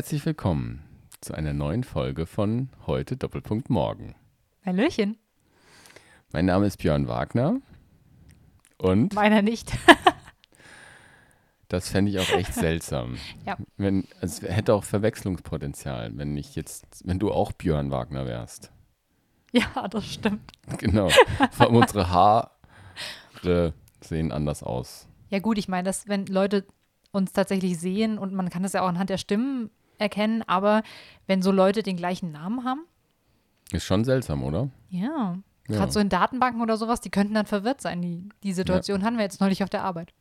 [0.00, 0.82] Herzlich willkommen
[1.20, 4.14] zu einer neuen Folge von Heute Doppelpunkt Morgen.
[4.64, 5.18] Hallöchen.
[6.32, 7.60] Mein Name ist Björn Wagner
[8.78, 9.70] und Meiner nicht.
[11.68, 13.18] das fände ich auch echt seltsam.
[13.44, 13.58] Ja.
[13.76, 18.72] Wenn, es hätte auch Verwechslungspotenzial, wenn ich jetzt, wenn du auch Björn Wagner wärst.
[19.52, 20.50] ja, das stimmt.
[20.78, 21.10] Genau.
[21.50, 25.08] Vor allem unsere Haare sehen anders aus.
[25.28, 26.64] Ja gut, ich meine, dass wenn Leute
[27.12, 29.68] uns tatsächlich sehen und man kann das ja auch anhand der Stimmen
[30.00, 30.82] erkennen, aber
[31.26, 32.82] wenn so Leute den gleichen Namen haben,
[33.72, 34.68] Ist schon seltsam, oder?
[34.88, 35.36] ja,
[35.68, 35.76] Ja.
[35.76, 38.02] gerade so in Datenbanken oder sowas, die könnten dann verwirrt sein.
[38.02, 40.12] Die, die Situation hatten wir jetzt neulich auf der Arbeit.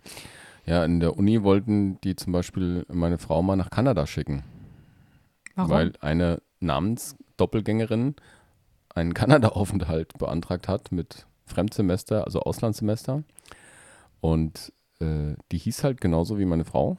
[0.66, 4.44] Ja, in der Uni wollten die zum Beispiel meine Frau mal nach Kanada schicken.
[5.56, 5.72] Warum?
[5.72, 8.16] Weil eine Namensdoppelgängerin
[8.94, 13.23] einen Kanada-Aufenthalt beantragt hat mit Fremdsemester, also Auslandssemester.
[14.22, 16.98] Und äh, die hieß halt genauso wie meine Frau.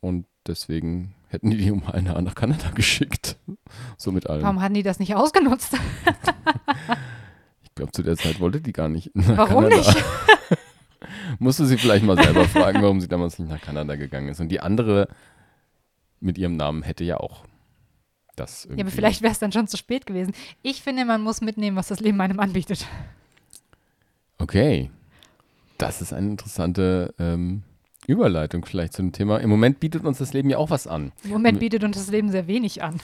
[0.00, 3.36] Und deswegen hätten die die um ein Jahr nach Kanada geschickt.
[3.96, 4.42] So mit allem.
[4.42, 5.76] Warum hatten die das nicht ausgenutzt?
[7.62, 9.76] Ich glaube, zu der Zeit wollte die gar nicht nach Warum Kanada.
[9.76, 10.04] nicht?
[11.38, 14.40] Musste sie vielleicht mal selber fragen, warum sie damals nicht nach Kanada gegangen ist.
[14.40, 15.08] Und die andere
[16.18, 17.44] mit ihrem Namen hätte ja auch
[18.36, 18.80] das irgendwie.
[18.80, 20.34] Ja, aber vielleicht wäre es dann schon zu spät gewesen.
[20.62, 22.86] Ich finde, man muss mitnehmen, was das Leben einem anbietet.
[24.36, 24.90] Okay.
[25.78, 27.62] Das ist eine interessante ähm,
[28.10, 29.38] Überleitung vielleicht zu dem Thema.
[29.38, 31.12] Im Moment bietet uns das Leben ja auch was an.
[31.24, 33.00] Im Moment bietet uns das Leben sehr wenig an.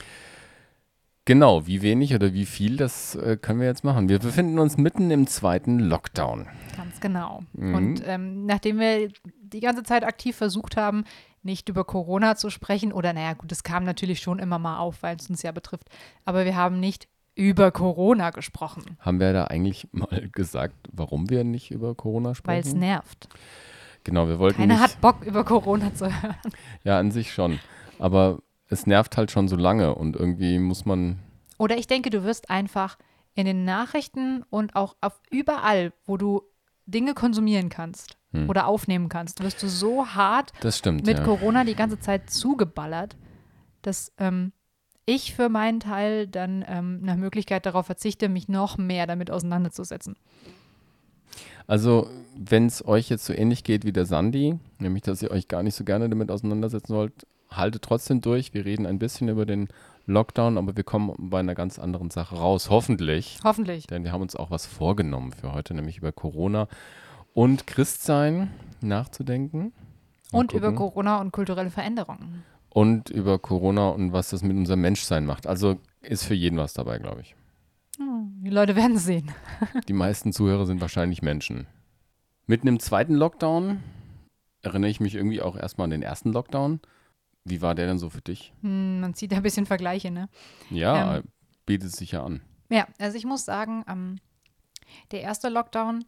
[1.25, 4.07] Genau, wie wenig oder wie viel, das äh, können wir jetzt machen.
[4.07, 6.47] Wir befinden uns mitten im zweiten Lockdown.
[6.77, 7.43] Ganz genau.
[7.51, 7.75] Mhm.
[7.75, 9.09] Und ähm, nachdem wir
[9.41, 11.03] die ganze Zeit aktiv versucht haben,
[11.43, 15.03] nicht über Corona zu sprechen, oder naja, gut, es kam natürlich schon immer mal auf,
[15.03, 15.89] weil es uns ja betrifft,
[16.23, 21.43] aber wir haben nicht über Corona gesprochen, Haben wir da eigentlich mal gesagt, warum wir
[21.43, 22.79] nicht über Corona weil es sprechen?
[22.79, 23.27] nervt.
[24.07, 26.35] Genau, wir wollten Keiner nicht, hat Bock, über Corona zu hören.
[26.83, 27.59] ja an sich schon,
[27.99, 31.19] aber es nervt halt schon so lange und irgendwie muss man,
[31.57, 32.97] Oder ich denke, du wirst einfach
[33.35, 36.41] in den Nachrichten und auch auf überall, wo du
[36.85, 38.49] Dinge konsumieren kannst Hm.
[38.49, 41.23] oder aufnehmen kannst, wirst du so hart stimmt, mit ja.
[41.23, 43.15] Corona die ganze Zeit zugeballert,
[43.81, 44.51] dass ähm,
[45.05, 50.17] ich für meinen Teil dann ähm, nach Möglichkeit darauf verzichte, mich noch mehr damit auseinanderzusetzen.
[51.67, 55.47] Also, wenn es euch jetzt so ähnlich geht wie der Sandy, nämlich dass ihr euch
[55.47, 58.53] gar nicht so gerne damit auseinandersetzen wollt, haltet trotzdem durch.
[58.53, 59.67] Wir reden ein bisschen über den
[60.05, 63.39] Lockdown, aber wir kommen bei einer ganz anderen Sache raus, hoffentlich.
[63.43, 63.87] Hoffentlich.
[63.87, 66.67] Denn wir haben uns auch was vorgenommen für heute, nämlich über Corona
[67.33, 68.51] und Christsein
[68.81, 69.73] nachzudenken.
[70.31, 70.77] Mal Und über gucken.
[70.77, 72.43] Corona und kulturelle Veränderungen.
[72.69, 75.47] Und über Corona und was das mit unserem Menschsein macht.
[75.47, 77.35] Also ist für jeden was dabei, glaube ich.
[77.97, 79.31] Hm, Die Leute werden sehen.
[79.87, 81.67] Die meisten Zuhörer sind wahrscheinlich Menschen.
[82.45, 83.83] Mitten im zweiten Lockdown
[84.61, 86.79] erinnere ich mich irgendwie auch erstmal an den ersten Lockdown.
[87.43, 88.53] Wie war der denn so für dich?
[88.61, 90.29] Hm, man zieht da ein bisschen Vergleiche, ne?
[90.69, 91.23] Ja, Ähm.
[91.65, 92.41] bietet sich ja an.
[92.69, 94.19] Ja, also ich muss sagen, ähm,
[95.11, 96.03] der erste Lockdown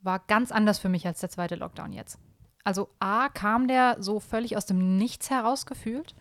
[0.00, 2.18] war ganz anders für mich als der zweite Lockdown jetzt.
[2.64, 6.14] Also A, kam der so völlig aus dem Nichts herausgefühlt.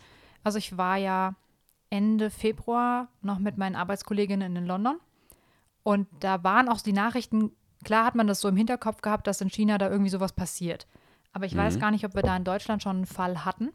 [0.43, 1.35] Also ich war ja
[1.95, 4.99] Ende Februar noch mit meinen Arbeitskolleginnen in London
[5.83, 7.51] und da waren auch die Nachrichten,
[7.83, 10.87] klar hat man das so im Hinterkopf gehabt, dass in China da irgendwie sowas passiert.
[11.31, 13.71] Aber ich weiß gar nicht, ob wir da in Deutschland schon einen Fall hatten.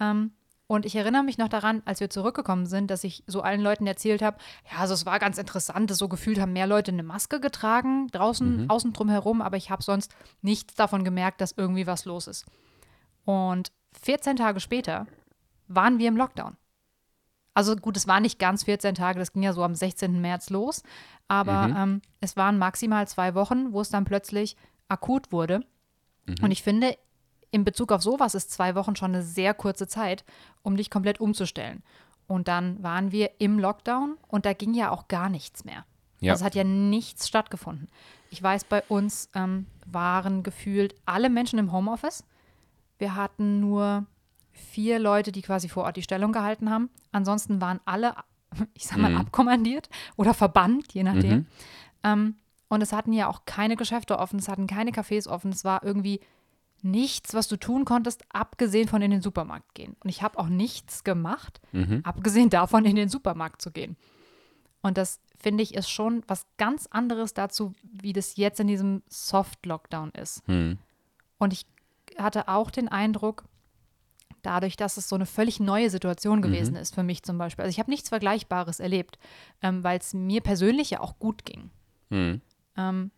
[0.00, 0.32] Ähm,
[0.66, 3.86] und ich erinnere mich noch daran, als wir zurückgekommen sind, dass ich so allen Leuten
[3.86, 4.38] erzählt habe,
[4.72, 8.08] ja, also es war ganz interessant, dass so gefühlt haben mehr Leute eine Maske getragen,
[8.08, 12.26] draußen, außen drum herum, aber ich habe sonst nichts davon gemerkt, dass irgendwie was los
[12.26, 12.44] ist.
[13.24, 15.06] Und 14 Tage später
[15.68, 16.56] waren wir im Lockdown.
[17.54, 20.20] Also gut, es waren nicht ganz 14 Tage, das ging ja so am 16.
[20.20, 20.82] März los,
[21.28, 24.56] aber ähm, es waren maximal zwei Wochen, wo es dann plötzlich
[24.88, 25.64] akut wurde.
[26.42, 26.96] Und ich finde,
[27.50, 30.24] in Bezug auf sowas ist zwei Wochen schon eine sehr kurze Zeit,
[30.62, 31.82] um dich komplett umzustellen.
[32.26, 35.84] Und dann waren wir im Lockdown und da ging ja auch gar nichts mehr.
[36.20, 36.32] Ja.
[36.32, 37.88] Also es hat ja nichts stattgefunden.
[38.30, 42.24] Ich weiß, bei uns ähm, waren gefühlt alle Menschen im Homeoffice.
[42.98, 44.06] Wir hatten nur
[44.52, 46.90] vier Leute, die quasi vor Ort die Stellung gehalten haben.
[47.12, 48.14] Ansonsten waren alle,
[48.74, 51.46] ich sag mal, abkommandiert oder verbannt, je nachdem.
[52.02, 52.36] Ähm,
[52.68, 55.50] und es hatten ja auch keine Geschäfte offen, es hatten keine Cafés offen.
[55.50, 56.20] Es war irgendwie
[56.82, 59.96] nichts, was du tun konntest, abgesehen von in den Supermarkt gehen.
[60.02, 61.60] Und ich habe auch nichts gemacht,
[62.04, 63.96] abgesehen davon, in den Supermarkt zu gehen.
[64.82, 69.02] Und das finde ich ist schon was ganz anderes dazu, wie das jetzt in diesem
[69.08, 70.46] Soft-Lockdown ist.
[70.46, 70.78] Hm.
[71.38, 71.66] Und ich
[72.18, 73.44] hatte auch den Eindruck,
[74.42, 77.64] dadurch, dass es so eine völlig neue Situation gewesen ist für mich zum Beispiel.
[77.64, 79.18] Also ich habe nichts Vergleichbares erlebt,
[79.62, 81.70] ähm, weil es mir persönlich ja auch gut ging.
[82.10, 82.40] Hm.
[82.76, 83.10] Ähm,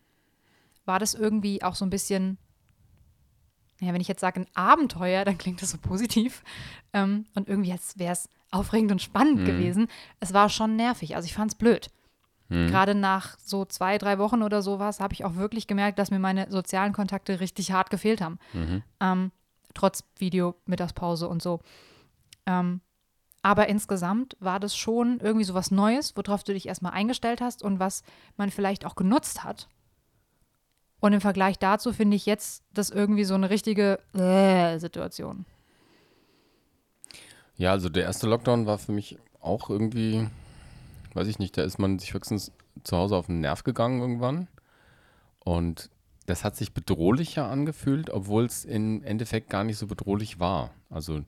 [0.85, 2.39] war das irgendwie auch so ein bisschen,
[3.81, 6.43] ja, wenn ich jetzt sage ein Abenteuer, dann klingt das so positiv.
[6.93, 9.45] Ähm, und irgendwie wäre es aufregend und spannend Mhm.
[9.45, 9.89] gewesen.
[10.21, 11.17] Es war schon nervig.
[11.17, 11.89] Also ich fand es blöd.
[12.49, 12.67] Mhm.
[12.69, 16.19] Gerade nach so zwei, drei Wochen oder sowas habe ich auch wirklich gemerkt, dass mir
[16.19, 18.39] meine sozialen Kontakte richtig hart gefehlt haben.
[18.53, 18.83] Mhm.
[19.01, 19.33] Ähm,
[19.75, 21.61] trotz Video, Mittagspause und so.
[22.47, 22.81] Ähm,
[23.43, 27.63] aber insgesamt war das schon irgendwie so was Neues, worauf du dich erstmal eingestellt hast
[27.63, 28.03] und was
[28.37, 29.69] man vielleicht auch genutzt hat.
[31.01, 35.45] Und im Vergleich dazu finde ich jetzt das irgendwie so eine richtige äh, Situation.
[37.57, 40.29] Ja, also der erste Lockdown war für mich auch irgendwie,
[41.15, 42.53] weiß ich nicht, da ist man sich höchstens
[42.85, 44.47] zu Hause auf den Nerv gegangen irgendwann.
[45.41, 45.91] Und
[46.27, 50.71] das hat sich bedrohlicher angefühlt, obwohl es im Endeffekt gar nicht so bedrohlich war.
[50.89, 51.23] Also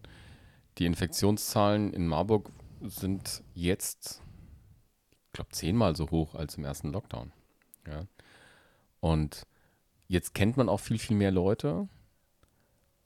[0.79, 2.51] die Infektionszahlen in Marburg
[2.81, 4.23] sind jetzt,
[5.27, 7.33] ich glaube, zehnmal so hoch als im ersten Lockdown.
[7.87, 8.07] Ja.
[9.01, 9.47] Und
[10.09, 11.89] jetzt kennt man auch viel, viel mehr Leute.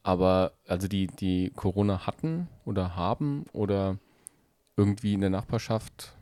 [0.03, 3.99] Aber also die, die Corona hatten oder haben oder
[4.77, 6.17] irgendwie in der Nachbarschaft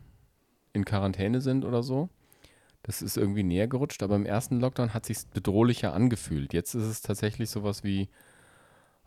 [0.73, 2.09] in Quarantäne sind oder so,
[2.87, 4.03] das ist irgendwie näher gerutscht.
[4.03, 6.53] Aber im ersten Lockdown hat sich bedrohlicher angefühlt.
[6.53, 8.09] Jetzt ist es tatsächlich sowas wie,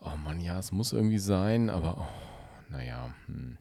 [0.02, 3.14] oh Mann, ja, es muss irgendwie sein, aber oh, naja.
[3.28, 3.58] Hm.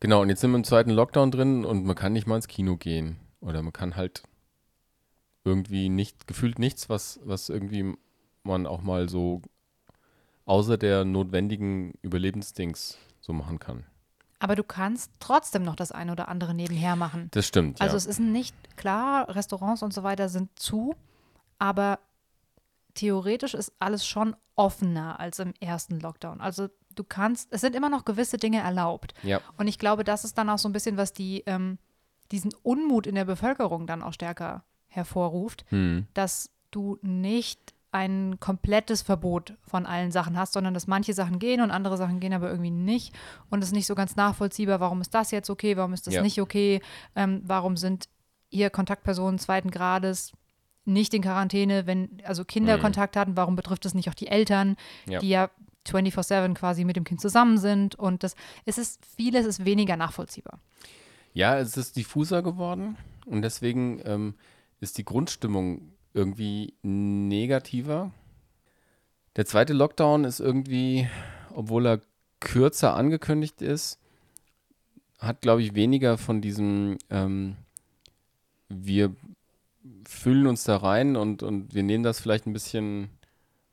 [0.00, 2.48] Genau, und jetzt sind wir im zweiten Lockdown drin und man kann nicht mal ins
[2.48, 3.16] Kino gehen.
[3.40, 4.22] Oder man kann halt
[5.44, 7.94] irgendwie nicht, gefühlt nichts, was, was irgendwie
[8.42, 9.40] man auch mal so
[10.44, 13.86] außer der notwendigen Überlebensdings so machen kann.
[14.46, 17.26] Aber du kannst trotzdem noch das eine oder andere nebenher machen.
[17.32, 17.98] Das stimmt, Also ja.
[17.98, 20.94] es ist nicht klar, Restaurants und so weiter sind zu,
[21.58, 21.98] aber
[22.94, 26.40] theoretisch ist alles schon offener als im ersten Lockdown.
[26.40, 29.14] Also du kannst, es sind immer noch gewisse Dinge erlaubt.
[29.24, 29.40] ja.
[29.58, 31.78] Und ich glaube, das ist dann auch so ein bisschen, was die, ähm,
[32.30, 36.06] diesen Unmut in der Bevölkerung dann auch stärker hervorruft, Hm.
[36.14, 41.60] dass du nicht ein komplettes Verbot von allen Sachen hast, sondern dass manche Sachen gehen
[41.62, 43.14] und andere Sachen gehen aber irgendwie nicht.
[43.50, 46.14] Und es ist nicht so ganz nachvollziehbar, warum ist das jetzt okay, warum ist das
[46.14, 46.22] Ja.
[46.22, 46.80] nicht okay,
[47.14, 48.08] ähm, warum sind
[48.50, 50.32] hier Kontaktpersonen zweiten Grades
[50.84, 52.82] nicht in Quarantäne, wenn also Kinder Mhm.
[52.82, 54.76] Kontakt hatten, warum betrifft es nicht auch die Eltern,
[55.08, 55.18] Ja.
[55.20, 55.50] die ja
[55.88, 58.34] 24-7 quasi mit dem Kind zusammen sind und das
[58.66, 60.58] es ist vieles ist weniger nachvollziehbar.
[61.32, 64.34] Ja, es ist diffuser geworden und deswegen ähm,
[64.80, 68.10] ist die Grundstimmung irgendwie negativer.
[69.36, 71.08] Der zweite Lockdown ist irgendwie,
[71.54, 72.00] obwohl er
[72.40, 73.98] kürzer angekündigt ist,
[75.18, 77.56] hat, glaube ich, weniger von diesem, ähm,
[78.68, 79.14] wir
[80.08, 83.10] füllen uns da rein und, und wir nehmen das vielleicht ein bisschen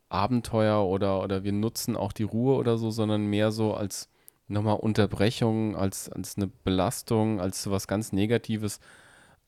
[0.10, 4.10] Abenteuer oder, oder wir nutzen auch die Ruhe oder so, sondern mehr so als
[4.48, 8.80] nochmal Unterbrechung, als, als eine Belastung, als so was ganz Negatives.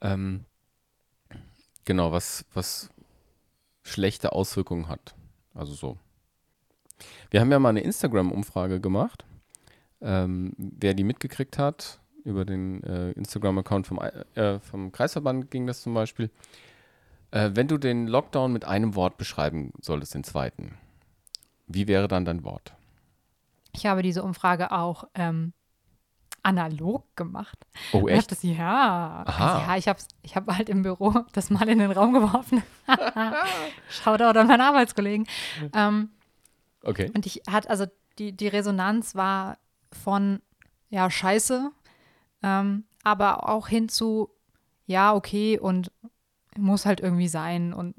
[0.02, 0.46] Ähm,
[1.86, 2.90] genau, was, was
[3.84, 5.16] schlechte Auswirkungen hat.
[5.54, 5.98] Also so.
[7.30, 9.26] Wir haben ja mal eine Instagram-Umfrage gemacht.
[10.02, 15.82] Ähm, wer die mitgekriegt hat, über den äh, Instagram-Account vom, äh, vom Kreisverband ging das
[15.82, 16.30] zum Beispiel.
[17.32, 20.78] Äh, wenn du den Lockdown mit einem Wort beschreiben solltest, den zweiten,
[21.68, 22.74] wie wäre dann dein Wort?
[23.74, 25.54] Ich habe diese Umfrage auch ähm,
[26.46, 27.58] analog gemacht.
[27.92, 29.24] Oh, Ich hab das, ja.
[29.26, 29.54] Aha.
[29.56, 32.62] Also, ja, ich habe ich hab halt im Büro das mal in den Raum geworfen.
[33.90, 35.28] Shoutout an meinen Arbeitskollegen.
[35.74, 36.10] Ähm,
[36.84, 37.10] Okay.
[37.16, 37.86] und ich hat, also
[38.20, 39.58] die, die Resonanz war
[39.92, 40.40] von,
[40.92, 41.72] ja, scheiße,
[42.44, 44.30] ähm, aber auch hin zu,
[44.86, 45.92] ja, okay, und
[46.58, 47.74] muss halt irgendwie sein.
[47.74, 47.96] Und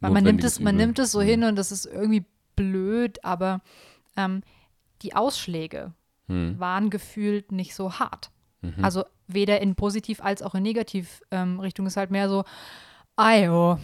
[0.00, 0.86] man nimmt es, man Übel.
[0.86, 1.24] nimmt es so Mhm.
[1.24, 3.62] hin und das ist irgendwie blöd, aber
[4.18, 4.42] ähm,
[5.00, 5.92] die Ausschläge
[6.28, 6.58] Hm.
[6.58, 8.30] waren gefühlt nicht so hart.
[8.62, 8.82] Mhm.
[8.82, 12.44] Also weder in positiv als auch in negativ ähm, Richtung ist halt mehr so,
[13.16, 13.78] ayo.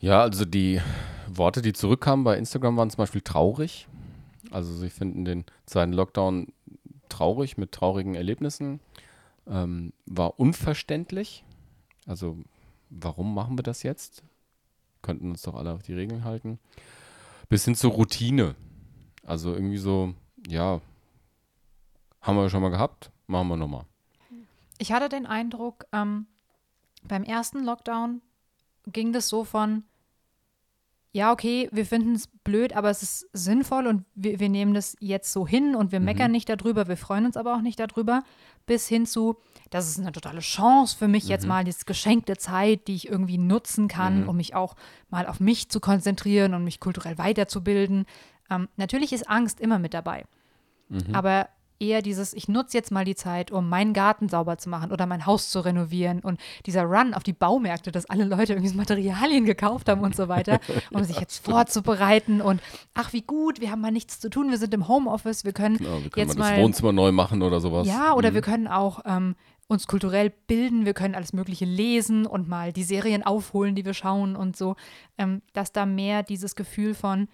[0.00, 0.80] Ja, also die
[1.28, 3.88] Worte, die zurückkamen bei Instagram, waren zum Beispiel traurig.
[4.50, 6.52] Also sie finden den zweiten Lockdown
[7.08, 8.80] traurig mit traurigen Erlebnissen.
[9.46, 11.44] Ähm, war unverständlich.
[12.06, 12.38] Also
[12.90, 14.22] warum machen wir das jetzt?
[15.02, 16.58] Könnten uns doch alle auf die Regeln halten.
[17.48, 18.54] Bis hin zur Routine.
[19.28, 20.14] Also irgendwie so,
[20.48, 20.80] ja,
[22.22, 23.84] haben wir schon mal gehabt, machen wir nochmal.
[24.78, 26.26] Ich hatte den Eindruck, ähm,
[27.06, 28.22] beim ersten Lockdown
[28.86, 29.84] ging das so von,
[31.12, 34.96] ja, okay, wir finden es blöd, aber es ist sinnvoll und wir, wir nehmen das
[34.98, 38.22] jetzt so hin und wir meckern nicht darüber, wir freuen uns aber auch nicht darüber,
[38.64, 39.36] bis hin zu,
[39.68, 43.38] das ist eine totale Chance für mich jetzt mal, diese geschenkte Zeit, die ich irgendwie
[43.38, 44.74] nutzen kann, um mich auch
[45.10, 48.06] mal auf mich zu konzentrieren und mich kulturell weiterzubilden.
[48.50, 50.24] Ähm, natürlich ist Angst immer mit dabei.
[51.12, 51.48] Aber
[51.80, 55.06] eher dieses, ich nutze jetzt mal die Zeit, um meinen Garten sauber zu machen oder
[55.06, 59.44] mein Haus zu renovieren und dieser Run auf die Baumärkte, dass alle Leute irgendwie Materialien
[59.44, 60.60] gekauft haben und so weiter,
[60.92, 62.60] um sich jetzt vorzubereiten und
[62.94, 65.76] ach, wie gut, wir haben mal nichts zu tun, wir sind im Homeoffice, wir können,
[65.76, 67.86] Genau, wir können jetzt mal das mal Wohnzimmer neu machen oder sowas.
[67.86, 68.34] ja, oder Mhm.
[68.34, 69.36] wir können auch ähm,
[69.68, 73.94] uns kulturell bilden, wir können alles Mögliche lesen und mal die Serien aufholen, die wir
[73.94, 74.74] schauen und so,
[75.18, 77.28] ähm, dass da mehr dieses Gefühl von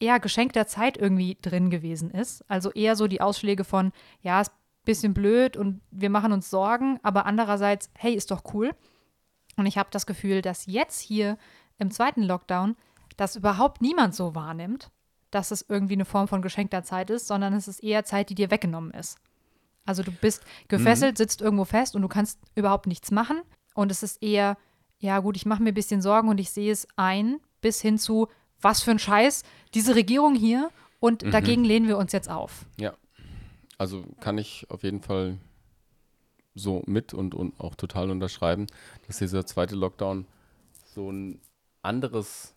[0.00, 2.44] eher geschenkter Zeit irgendwie drin gewesen ist.
[2.48, 6.50] Also eher so die Ausschläge von, ja, ist ein bisschen blöd und wir machen uns
[6.50, 8.74] Sorgen, aber andererseits, hey, ist doch cool.
[9.56, 11.38] Und ich habe das Gefühl, dass jetzt hier
[11.78, 12.76] im zweiten Lockdown
[13.16, 14.90] das überhaupt niemand so wahrnimmt,
[15.30, 18.34] dass es irgendwie eine Form von geschenkter Zeit ist, sondern es ist eher Zeit, die
[18.34, 19.18] dir weggenommen ist.
[19.86, 23.40] Also du bist gefesselt, sitzt irgendwo fest und du kannst überhaupt nichts machen.
[23.74, 24.58] Und es ist eher,
[24.98, 27.98] ja gut, ich mache mir ein bisschen Sorgen und ich sehe es ein, bis hin
[27.98, 28.28] zu,
[28.60, 29.42] was für ein Scheiß,
[29.74, 30.70] diese Regierung hier
[31.00, 32.66] und dagegen lehnen wir uns jetzt auf.
[32.78, 32.94] Ja.
[33.78, 35.38] Also kann ich auf jeden Fall
[36.54, 38.66] so mit und, und auch total unterschreiben,
[39.06, 40.26] dass dieser zweite Lockdown
[40.94, 41.40] so ein
[41.82, 42.54] anderes,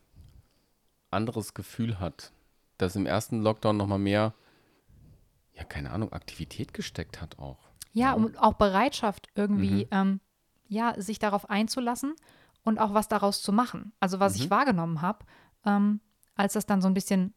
[1.11, 2.31] anderes Gefühl hat.
[2.77, 4.33] Dass im ersten Lockdown nochmal mehr,
[5.53, 7.59] ja, keine Ahnung, Aktivität gesteckt hat auch.
[7.91, 10.21] Ja, und auch Bereitschaft irgendwie, ähm,
[10.69, 12.15] ja, sich darauf einzulassen
[12.63, 13.91] und auch was daraus zu machen.
[13.99, 15.25] Also was ich wahrgenommen habe,
[15.65, 15.99] ähm,
[16.35, 17.33] als das dann so ein bisschen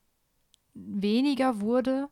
[0.74, 2.08] weniger wurde,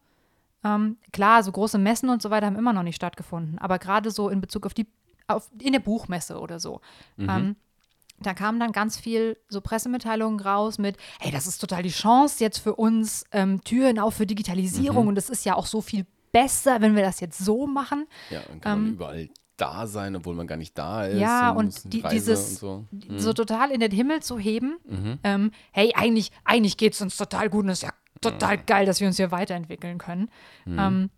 [0.64, 4.10] ähm, klar, so große Messen und so weiter haben immer noch nicht stattgefunden, aber gerade
[4.10, 4.86] so in Bezug auf die,
[5.26, 6.80] auf, in der Buchmesse oder so,
[7.18, 7.56] ähm,
[8.22, 12.44] da kamen dann ganz viel so Pressemitteilungen raus mit, hey, das ist total die Chance
[12.44, 16.06] jetzt für uns, ähm, Türen auf für Digitalisierung und es ist ja auch so viel
[16.32, 18.06] besser, wenn wir das jetzt so machen.
[18.30, 19.28] Ja, dann kann man überall
[19.60, 21.18] da sein, obwohl man gar nicht da ist.
[21.20, 23.18] Ja, und muss die, dieses und so.
[23.18, 24.78] so total in den Himmel zu heben,
[25.24, 28.86] ähm, hey, eigentlich, eigentlich geht es uns total gut und es ist ja total geil,
[28.86, 30.30] dass wir uns hier weiterentwickeln können.
[30.66, 31.10] Ähm,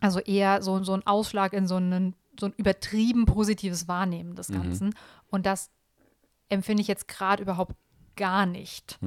[0.00, 4.48] also eher so, so ein Ausschlag in so, einen, so ein übertrieben positives Wahrnehmen des
[4.48, 4.94] Ganzen.
[5.30, 5.70] Und das
[6.48, 7.74] empfinde ich jetzt gerade überhaupt
[8.16, 8.98] gar nicht.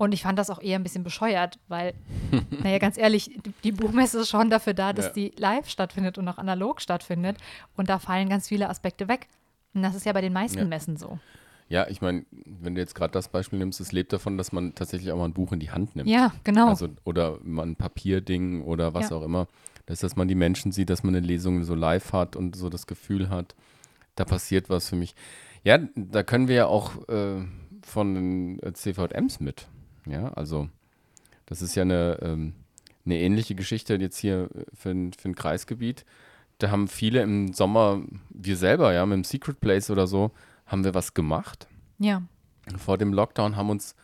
[0.00, 1.92] Und ich fand das auch eher ein bisschen bescheuert, weil,
[2.62, 5.12] naja, ganz ehrlich, die- Buchmesse ist schon dafür da, dass Ja.
[5.12, 7.36] die live stattfindet und auch analog stattfindet.
[7.76, 9.28] Und da fallen ganz viele Aspekte weg.
[9.74, 10.64] Und das ist ja bei den meisten Ja.
[10.64, 11.18] Messen so.
[11.68, 14.74] Ja, ich meine, wenn du jetzt gerade das Beispiel nimmst, es lebt davon, dass man
[14.74, 16.08] tatsächlich auch mal ein Buch in die Hand nimmt.
[16.08, 16.68] Ja, genau.
[16.68, 19.16] Also, oder mal ein Papierding oder was Ja.
[19.16, 19.48] auch immer.
[19.84, 22.70] Das, dass man die Menschen sieht, dass man eine Lesung so live hat und so
[22.70, 23.54] das Gefühl hat,
[24.14, 25.14] da passiert was für mich.
[25.62, 27.44] Ja, da können wir ja auch äh,
[27.82, 29.68] von den äh, CVMs mit.
[30.06, 30.68] Ja, also
[31.46, 32.52] das ist ja eine, ähm,
[33.04, 36.04] eine ähnliche Geschichte jetzt hier äh, für, ein- für ein Kreisgebiet.
[36.58, 40.30] Da haben viele im Sommer, wir selber, ja, mit dem Secret Place oder so,
[40.66, 41.66] haben wir was gemacht
[41.98, 42.22] ja.
[42.76, 43.94] vor dem Lockdown haben uns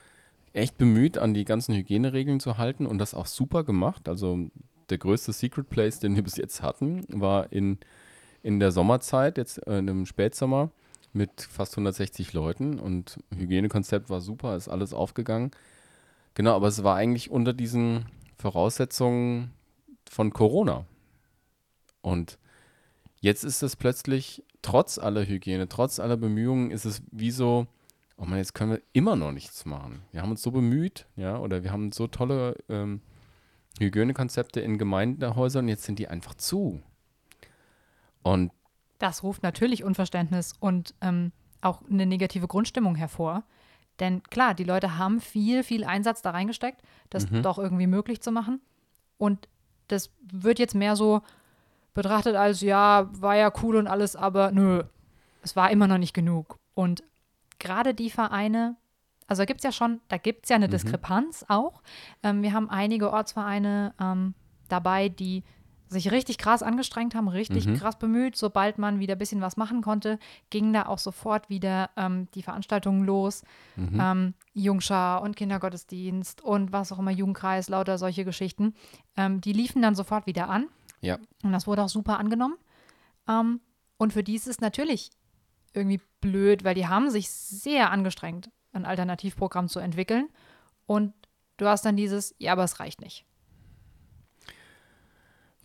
[0.53, 4.09] echt bemüht, an die ganzen Hygieneregeln zu halten und das auch super gemacht.
[4.09, 4.49] Also
[4.88, 7.79] der größte Secret Place, den wir bis jetzt hatten, war in,
[8.43, 10.71] in der Sommerzeit, jetzt äh, im Spätsommer,
[11.12, 15.50] mit fast 160 Leuten und Hygienekonzept war super, ist alles aufgegangen.
[16.37, 18.05] Genau, aber es war eigentlich unter diesen
[18.37, 19.55] Voraussetzungen
[20.07, 20.85] von Corona.
[22.02, 22.38] Und
[23.21, 27.66] jetzt ist es plötzlich, trotz aller Hygiene, trotz aller Bemühungen, ist es wie so,
[28.19, 30.02] oh man, jetzt können wir immer noch nichts machen.
[30.12, 33.00] Wir haben uns so bemüht, ja, oder wir haben so tolle ähm,
[33.81, 36.83] Hygienekonzepte in Gemeindehäusern und jetzt sind die einfach zu.
[38.23, 38.52] Und
[38.99, 43.45] Das ruft natürlich Unverständnis und ähm, auch eine negative Grundstimmung hervor.
[44.00, 48.31] Denn klar, die Leute haben viel, viel Einsatz da reingesteckt, das doch irgendwie möglich zu
[48.31, 48.61] machen.
[49.19, 49.49] Und
[49.88, 51.23] das wird jetzt mehr so
[51.95, 54.83] betrachtet als, ja, war ja cool und alles, aber nö,
[55.43, 56.59] es war immer noch nicht genug.
[56.75, 57.03] Und
[57.59, 58.76] gerade die Vereine,
[59.26, 61.83] also da gibt es ja schon, da gibt es ja eine Diskrepanz auch.
[62.23, 64.35] Ähm, wir haben einige Ortsvereine ähm,
[64.69, 65.43] dabei, die
[65.88, 68.37] sich richtig krass angestrengt haben, richtig krass bemüht.
[68.37, 70.19] Sobald man wieder ein bisschen was machen konnte,
[70.50, 73.43] ging da auch sofort wieder ähm, die Veranstaltungen los.
[73.76, 78.75] Ähm, Jungschar und Kindergottesdienst und was auch immer, Jugendkreis, lauter solche Geschichten.
[79.16, 80.69] Ähm, die liefen dann sofort wieder an.
[81.00, 82.57] ja, Und das wurde auch super angenommen.
[83.28, 83.61] Ähm,
[83.99, 85.11] und für die ist es natürlich
[85.73, 90.28] irgendwie blöd, weil die haben sich sehr angestrengt, ein Alternativprogramm zu entwickeln.
[90.87, 91.12] Und
[91.59, 93.25] du hast dann dieses, ja, aber es reicht nicht.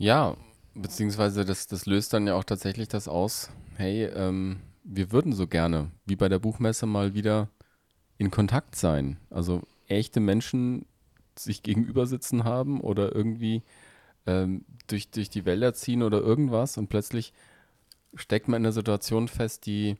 [0.01, 0.36] Ja,
[0.74, 5.48] beziehungsweise das, das löst dann ja auch tatsächlich das aus, hey, ähm, wir würden so
[5.48, 7.50] gerne, wie bei der Buchmesse, mal wieder
[8.17, 9.17] in Kontakt sein.
[9.29, 10.86] Also echte Menschen
[11.38, 13.62] sich gegenüber sitzen haben oder irgendwie
[14.25, 17.34] ähm, durch, durch die Wälder ziehen oder irgendwas und plötzlich
[18.15, 19.98] steckt man in einer Situation fest, die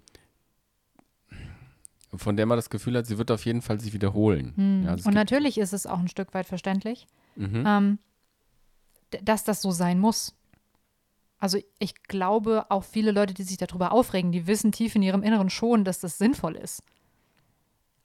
[2.13, 4.84] von der man das Gefühl hat, sie wird auf jeden Fall sich wiederholen.
[4.84, 7.08] Ja, also Und natürlich ist es auch ein Stück weit verständlich.
[7.38, 7.63] Mhm.
[7.65, 8.00] Ähm,
[9.24, 10.36] dass das so sein muss.
[11.39, 15.24] Also ich glaube, auch viele Leute, die sich darüber aufregen, die wissen tief in ihrem
[15.24, 16.84] Inneren schon, dass das sinnvoll ist.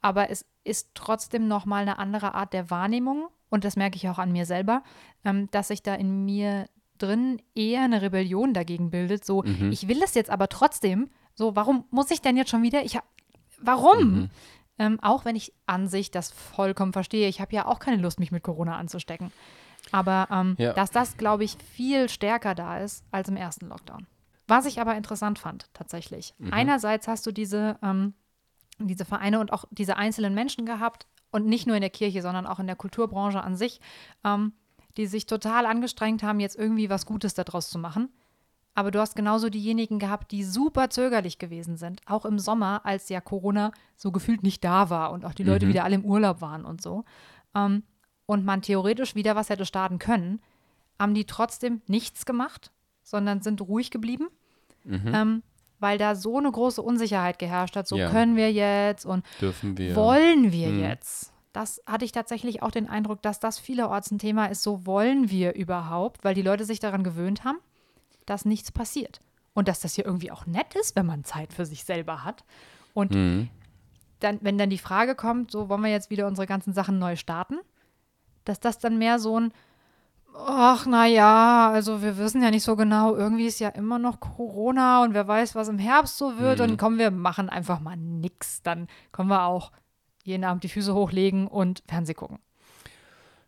[0.01, 4.19] Aber es ist trotzdem nochmal eine andere Art der Wahrnehmung, und das merke ich auch
[4.19, 4.83] an mir selber,
[5.25, 6.67] ähm, dass sich da in mir
[6.99, 9.25] drin eher eine Rebellion dagegen bildet.
[9.25, 11.11] So, ich will das jetzt aber trotzdem.
[11.35, 12.85] So, warum muss ich denn jetzt schon wieder?
[12.85, 13.05] Ich hab,
[13.61, 14.31] warum?
[14.79, 17.29] Ähm, auch wenn ich an sich das vollkommen verstehe.
[17.29, 19.31] Ich habe ja auch keine Lust, mich mit Corona anzustecken.
[19.97, 20.73] Aber ähm, Ja.
[20.75, 24.07] dass das, glaube ich, viel stärker da ist als im ersten Lockdown.
[24.49, 26.35] Was ich aber interessant fand, tatsächlich.
[26.53, 28.15] Einerseits hast du diese, ähm,
[28.79, 32.47] diese Vereine und auch diese einzelnen Menschen gehabt und nicht nur in der Kirche, sondern
[32.47, 33.81] auch in der Kulturbranche an sich,
[34.25, 34.53] ähm,
[34.97, 38.11] die sich total angestrengt haben, jetzt irgendwie was Gutes daraus zu machen.
[38.75, 43.09] Aber du hast genauso diejenigen gehabt, die super zögerlich gewesen sind, auch im Sommer, als
[43.09, 46.41] ja Corona so gefühlt nicht da war und auch die Leute wieder alle im Urlaub
[46.43, 47.05] waren und so.
[47.55, 47.83] Ähm,
[48.27, 50.41] und man theoretisch wieder was hätte starten können,
[50.99, 52.71] haben die trotzdem nichts gemacht,
[53.03, 54.29] sondern sind ruhig geblieben,
[54.85, 55.43] ähm,
[55.79, 57.87] weil da so eine große Unsicherheit geherrscht hat.
[57.87, 58.11] So Ja.
[58.11, 59.95] können wir jetzt und Dürfen wir.
[59.95, 60.81] wollen wir Mhm.
[60.81, 61.33] jetzt?
[61.53, 64.63] Das hatte ich tatsächlich auch den Eindruck, dass das vielerorts ein Thema ist.
[64.63, 67.59] So wollen wir überhaupt, weil die Leute sich daran gewöhnt haben,
[68.27, 69.21] dass nichts passiert.
[69.55, 72.45] Und dass das hier irgendwie auch nett ist, wenn man Zeit für sich selber hat.
[72.93, 73.49] Und Mhm.
[74.21, 77.17] dann, wenn dann die Frage kommt, so wollen wir jetzt wieder unsere ganzen Sachen neu
[77.17, 77.57] starten,
[78.49, 79.53] dass das dann mehr so ein,
[80.35, 84.21] ach na ja, also wir wissen ja nicht so genau, irgendwie ist ja immer noch
[84.21, 87.97] Corona und wer weiß, was im Herbst so wird und komm, wir machen einfach mal
[87.97, 89.73] nix, dann können wir auch
[90.25, 92.39] jeden Abend die Füße hochlegen und Fernseh gucken.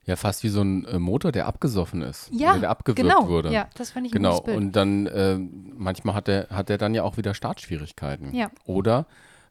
[0.05, 2.31] Ja, fast wie so ein äh, Motor, der abgesoffen ist.
[2.33, 3.29] Ja, der abgewürgt genau.
[3.29, 3.53] wurde.
[3.53, 4.57] Ja, das finde ich ein Genau, gutes Bild.
[4.57, 8.35] und dann äh, manchmal hat er hat dann ja auch wieder Startschwierigkeiten.
[8.35, 8.51] Ja.
[8.65, 9.07] Oder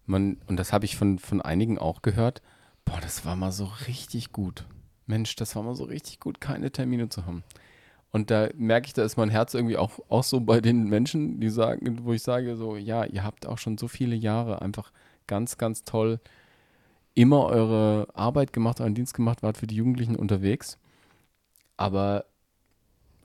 [0.08, 2.42] man, und das habe ich von, von einigen auch gehört,
[2.86, 4.66] boah, das war mal so richtig gut.
[5.08, 7.44] Mensch, das war mal so richtig gut, keine Termine zu haben.
[8.12, 11.40] Und da merke ich, da ist mein Herz irgendwie auch, auch so bei den Menschen,
[11.40, 14.92] die sagen, wo ich sage, so, ja, ihr habt auch schon so viele Jahre einfach
[15.28, 16.20] ganz, ganz toll
[17.18, 20.78] immer eure Arbeit gemacht, euren Dienst gemacht, wart für die Jugendlichen unterwegs.
[21.76, 22.26] Aber,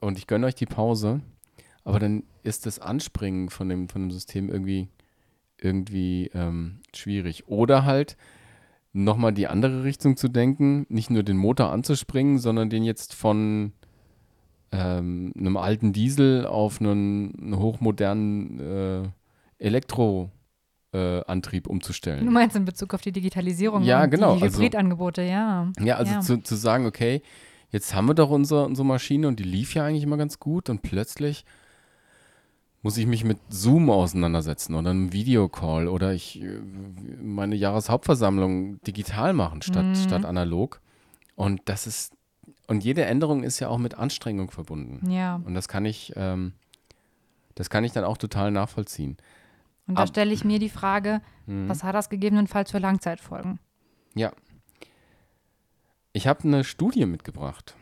[0.01, 1.21] und ich gönne euch die Pause,
[1.85, 4.89] aber dann ist das Anspringen von dem, von dem System irgendwie,
[5.59, 7.49] irgendwie ähm, schwierig.
[7.49, 8.17] Oder halt
[8.93, 13.73] nochmal die andere Richtung zu denken, nicht nur den Motor anzuspringen, sondern den jetzt von
[14.71, 19.03] ähm, einem alten Diesel auf einen, einen hochmodernen äh,
[19.59, 22.25] Elektroantrieb äh, umzustellen.
[22.25, 25.71] Du meinst in Bezug auf die Digitalisierung Ja, und genau, die also- Hybridangebote, ja.
[25.81, 26.21] Ja, also Ja.
[26.21, 27.23] Zu, zu sagen, okay,
[27.71, 30.69] jetzt haben wir doch unsere, unsere Maschine und die lief ja eigentlich immer ganz gut
[30.71, 31.45] und plötzlich
[32.83, 36.59] muss ich mich mit Zoom auseinandersetzen oder einem Videocall oder ich äh,
[37.23, 39.95] meine Jahreshauptversammlung digital machen statt, Mhm.
[39.95, 40.81] statt analog.
[41.37, 42.13] Und das ist,
[42.67, 45.09] und jede Änderung ist ja auch mit Anstrengung verbunden.
[45.11, 46.53] Ja, Und das kann ich, ähm,
[47.55, 49.17] das kann ich dann auch total nachvollziehen.
[49.89, 51.69] und da Ab- stelle ich mir die Frage, Mhm.
[51.69, 53.59] was hat das gegebenenfalls für Langzeitfolgen?
[54.15, 54.31] Ja.
[56.13, 57.75] Ich habe eine Studie mitgebracht,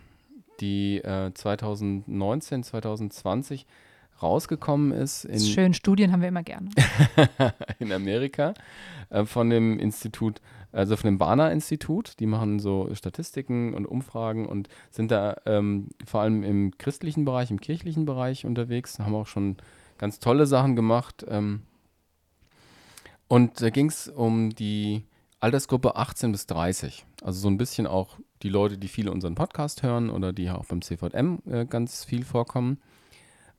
[0.61, 3.67] die äh, 2019, 2020
[4.23, 6.71] rausgekommen ist Ist in, schön, Studien haben wir immer gerne.
[7.79, 8.55] in Amerika
[9.11, 10.41] äh, von dem Institut,
[10.73, 12.19] also von dem Barna-Institut.
[12.21, 17.51] Die machen so Statistiken und Umfragen und sind da ähm, vor allem im christlichen Bereich,
[17.51, 19.57] im kirchlichen Bereich unterwegs, haben auch schon
[19.99, 21.25] ganz tolle Sachen gemacht.
[21.29, 21.63] Ähm,
[23.29, 25.05] und da ging es um die
[25.41, 27.07] Altersgruppe 18 bis 30.
[27.23, 30.65] Also so ein bisschen auch die Leute, die viele unseren Podcast hören oder die auch
[30.67, 32.79] beim CVM äh, ganz viel vorkommen.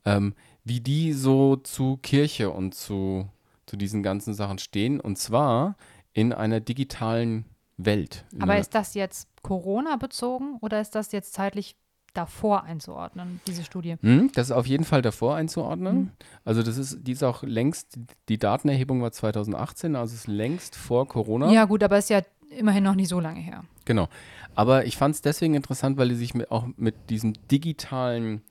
[0.06, 0.34] Ähm,
[0.64, 3.28] wie die so zu Kirche und zu,
[3.66, 5.00] zu diesen ganzen Sachen stehen.
[5.00, 5.76] Und zwar
[6.14, 7.46] in einer digitalen
[7.78, 8.26] Welt.
[8.40, 11.76] Aber ist das jetzt Corona bezogen oder ist das jetzt zeitlich
[12.14, 13.96] davor einzuordnen, diese Studie?
[14.02, 15.96] Hm, das ist auf jeden Fall davor einzuordnen.
[15.96, 16.12] Mhm.
[16.44, 17.98] Also das ist, die ist auch längst,
[18.30, 21.52] die Datenerhebung war 2018, also ist längst vor Corona.
[21.52, 23.64] Ja, gut, aber ist ja immerhin noch nicht so lange her.
[23.86, 24.10] Genau.
[24.56, 28.42] Aber ich fand es deswegen interessant, weil die sich mit, auch mit diesem digitalen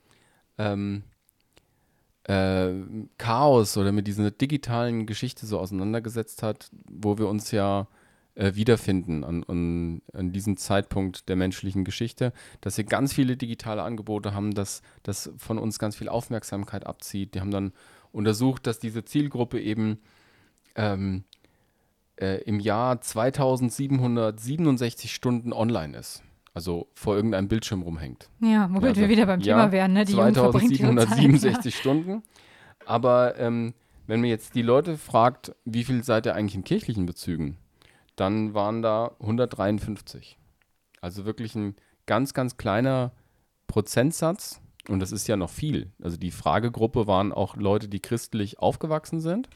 [0.57, 1.03] ähm,
[2.25, 2.71] äh,
[3.17, 7.87] Chaos oder mit dieser digitalen Geschichte so auseinandergesetzt hat, wo wir uns ja
[8.35, 13.83] äh, wiederfinden an, an, an diesem Zeitpunkt der menschlichen Geschichte, dass wir ganz viele digitale
[13.83, 17.35] Angebote haben, dass das von uns ganz viel Aufmerksamkeit abzieht.
[17.35, 17.73] Die haben dann
[18.11, 19.99] untersucht, dass diese Zielgruppe eben
[20.75, 21.23] ähm,
[22.17, 26.23] äh, im Jahr 2767 Stunden online ist.
[26.53, 28.29] Also vor irgendeinem Bildschirm rumhängt.
[28.41, 30.05] Ja, womit also- wir wieder beim ja, Thema wären, ne?
[30.05, 31.07] Die Jugend verbringt ihre Zeit.
[31.07, 32.23] 2767 Stunden.
[32.85, 33.73] Aber ähm,
[34.07, 37.57] wenn man jetzt die Leute fragt, wie viel seid ihr eigentlich in kirchlichen Bezügen,
[38.17, 40.37] dann waren da 153.
[40.99, 43.13] Also wirklich ein ganz, ganz kleiner
[43.67, 44.59] Prozentsatz.
[44.89, 45.91] und das ist ja noch viel.
[46.03, 49.47] Also die Fragegruppe waren auch Leute, die christlich aufgewachsen sind.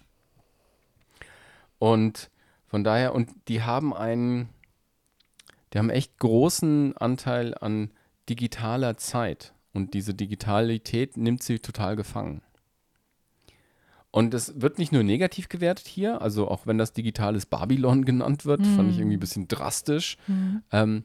[1.79, 2.29] Und
[2.67, 4.49] von daher, und die haben einen,
[5.75, 7.91] die haben echt großen Anteil an
[8.29, 9.53] digitaler Zeit.
[9.73, 12.41] Und diese Digitalität nimmt sie total gefangen.
[14.09, 18.45] Und es wird nicht nur negativ gewertet hier, also auch wenn das digitales Babylon genannt
[18.45, 20.15] wird, fand ich irgendwie ein bisschen drastisch,
[20.71, 21.03] ähm,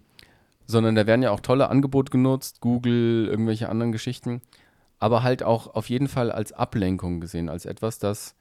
[0.67, 4.41] sondern da werden ja auch tolle Angebote genutzt, Google, irgendwelche anderen Geschichten,
[5.01, 8.37] aber halt auch auf jeden Fall als Ablenkung gesehen, als etwas, das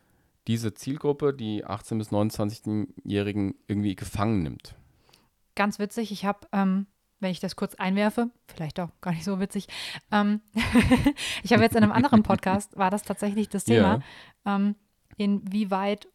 [0.46, 4.76] diese Zielgruppe, die 18- bis 29-Jährigen, irgendwie gefangen nimmt.
[5.60, 6.88] Ganz witzig, ich habe, ähm,
[7.20, 9.68] wenn ich das kurz einwerfe, vielleicht auch gar nicht so witzig,
[10.10, 10.40] ähm,
[11.44, 14.00] ich habe jetzt in einem anderen Podcast, war das tatsächlich das Thema,
[14.46, 14.76] ähm,
[15.18, 16.08] inwieweit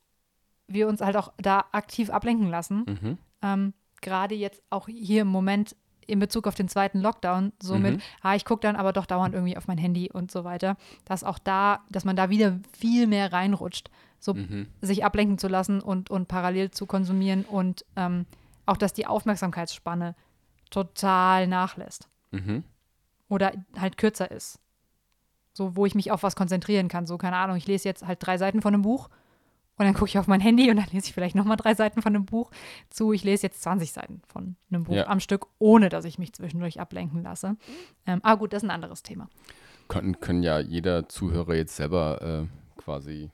[0.66, 2.86] wir uns halt auch da aktiv ablenken lassen.
[2.88, 3.18] Mhm.
[3.42, 5.76] Ähm, Gerade jetzt auch hier im Moment
[6.06, 8.00] in Bezug auf den zweiten Lockdown, so mit, Mhm.
[8.22, 11.22] ah, ich gucke dann aber doch dauernd irgendwie auf mein Handy und so weiter, dass
[11.22, 14.68] auch da, dass man da wieder viel mehr reinrutscht, so Mhm.
[14.80, 18.24] sich ablenken zu lassen und, und parallel zu konsumieren und ähm,
[18.66, 20.14] auch, dass die Aufmerksamkeitsspanne
[20.70, 22.64] total nachlässt Mhm.
[23.28, 24.58] oder halt kürzer ist.
[25.52, 27.06] So, wo ich mich auf was konzentrieren kann.
[27.06, 29.08] So, keine Ahnung, ich lese jetzt halt drei Seiten von einem Buch
[29.76, 32.02] und dann gucke ich auf mein Handy und dann lese ich vielleicht nochmal drei Seiten
[32.02, 32.50] von einem Buch
[32.90, 33.12] zu.
[33.12, 35.06] Ich lese jetzt 20 Seiten von einem Buch Ja.
[35.06, 37.56] am Stück, ohne dass ich mich zwischendurch ablenken lasse.
[38.06, 39.28] Ähm, aber gut, das ist ein anderes Thema.
[39.86, 43.30] Können, können ja jeder Zuhörer jetzt selber äh, quasi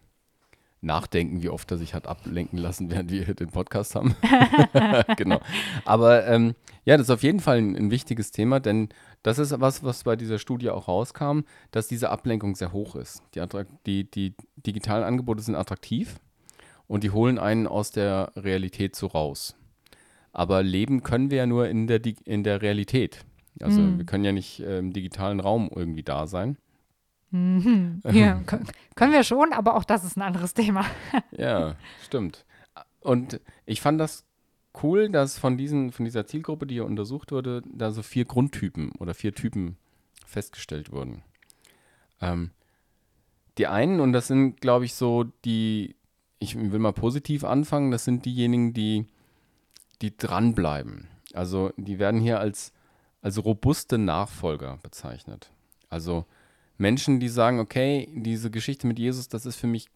[0.82, 4.14] nachdenken, wie oft er sich hat ablenken lassen, während wir den Podcast haben.
[5.16, 5.40] genau.
[5.84, 8.88] Aber ähm, ja, das ist auf jeden Fall ein, ein wichtiges Thema, denn
[9.22, 11.40] das ist was, was bei dieser Studie auch rauskam,
[11.70, 13.22] dass diese Ablenkung sehr hoch ist.
[13.34, 13.44] Die,
[13.86, 16.16] die, die digitalen Angebote sind attraktiv
[16.86, 19.54] und die holen einen aus der Realität so raus.
[20.32, 23.24] Aber leben können wir ja nur in der, in der Realität.
[23.60, 23.98] Also Mhm.
[23.98, 26.56] wir können ja nicht äh, im digitalen Raum irgendwie da sein.
[27.30, 28.00] Mhm.
[28.10, 28.64] Ja, kö-
[28.96, 30.84] können wir schon, aber auch das ist ein anderes Thema.
[31.36, 32.44] Ja, stimmt.
[33.00, 34.24] Und ich fand das
[34.82, 38.92] cool, dass von, diesen, von dieser Zielgruppe, die hier untersucht wurde, da so vier Grundtypen
[38.98, 39.76] oder vier Typen
[40.26, 41.22] festgestellt wurden.
[42.20, 42.50] Ähm,
[43.58, 45.96] die einen, und das sind, glaube ich, so die,
[46.38, 49.06] ich will mal positiv anfangen, das sind diejenigen, die,
[50.02, 51.08] die dranbleiben.
[51.32, 52.72] Also die werden hier als,
[53.22, 55.50] als robuste Nachfolger bezeichnet.
[55.88, 56.26] Also
[56.80, 59.88] Menschen, die sagen, okay, diese Geschichte mit Jesus, das ist für mich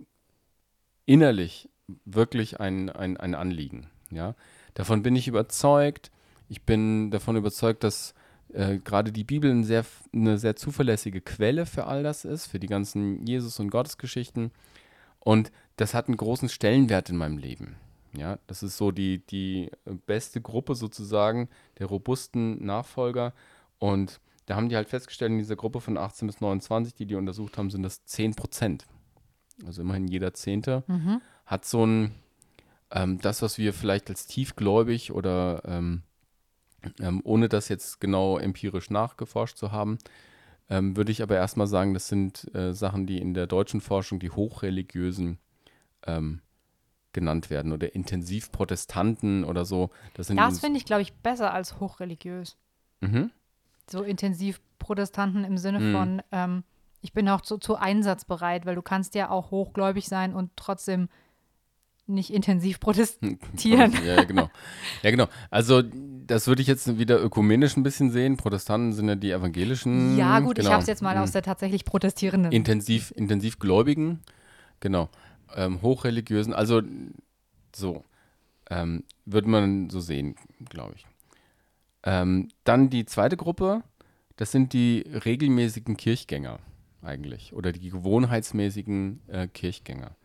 [1.06, 1.70] innerlich
[2.04, 3.88] wirklich ein, ein, ein Anliegen.
[4.10, 4.34] Ja?
[4.74, 6.10] Davon bin ich überzeugt.
[6.48, 8.14] Ich bin davon überzeugt, dass
[8.52, 12.58] äh, gerade die Bibel ein sehr, eine sehr zuverlässige Quelle für all das ist, für
[12.58, 14.50] die ganzen Jesus- und Gottesgeschichten.
[15.20, 17.76] Und das hat einen großen Stellenwert in meinem Leben.
[18.14, 19.70] Ja, das ist so die, die
[20.06, 23.32] beste Gruppe sozusagen der robusten Nachfolger.
[23.78, 27.14] Und da haben die halt festgestellt, in dieser Gruppe von 18 bis 29, die die
[27.14, 28.86] untersucht haben, sind das 10 Prozent.
[29.66, 31.20] Also immerhin jeder Zehnte Mhm.
[31.46, 32.14] hat so ein,
[32.90, 36.02] ähm, das, was wir vielleicht als tiefgläubig oder ähm,
[37.00, 39.98] ähm, ohne das jetzt genau empirisch nachgeforscht zu haben,
[40.68, 44.18] ähm, würde ich aber erstmal sagen, das sind äh, Sachen, die in der deutschen Forschung
[44.18, 45.38] die hochreligiösen
[46.06, 46.40] ähm,
[47.12, 49.90] genannt werden oder Intensivprotestanten oder so.
[50.14, 52.56] Das Das finde ich, glaube ich, besser als hochreligiös.
[53.00, 53.30] mhm.
[53.90, 55.92] So intensiv Protestanten im Sinne Mhm.
[55.92, 56.64] von, ähm,
[57.00, 61.08] ich bin auch zu, zu einsatzbereit, weil du kannst ja auch hochgläubig sein und trotzdem
[62.06, 63.92] nicht intensiv protestieren.
[63.92, 64.50] Ja, ja, genau.
[65.02, 65.26] Ja, genau.
[65.50, 65.82] Also,
[66.26, 68.36] das würde ich jetzt wieder ökumenisch ein bisschen sehen.
[68.36, 70.16] Protestanten sind ja die evangelischen.
[70.18, 70.72] Ja, gut, ich genau.
[70.72, 72.52] habe es jetzt mal aus der tatsächlich Protestierenden.
[72.52, 74.20] intensiv, intensiv Gläubigen,
[74.80, 75.08] genau,
[75.54, 76.82] ähm, hochreligiösen, also
[77.74, 78.04] so,
[78.70, 80.36] ähm, würde man so sehen,
[80.68, 81.06] glaube ich.
[82.04, 83.82] Ähm, dann die zweite Gruppe,
[84.36, 86.58] das sind die regelmäßigen Kirchgänger
[87.02, 90.16] eigentlich oder die gewohnheitsmäßigen äh, Kirchgänger.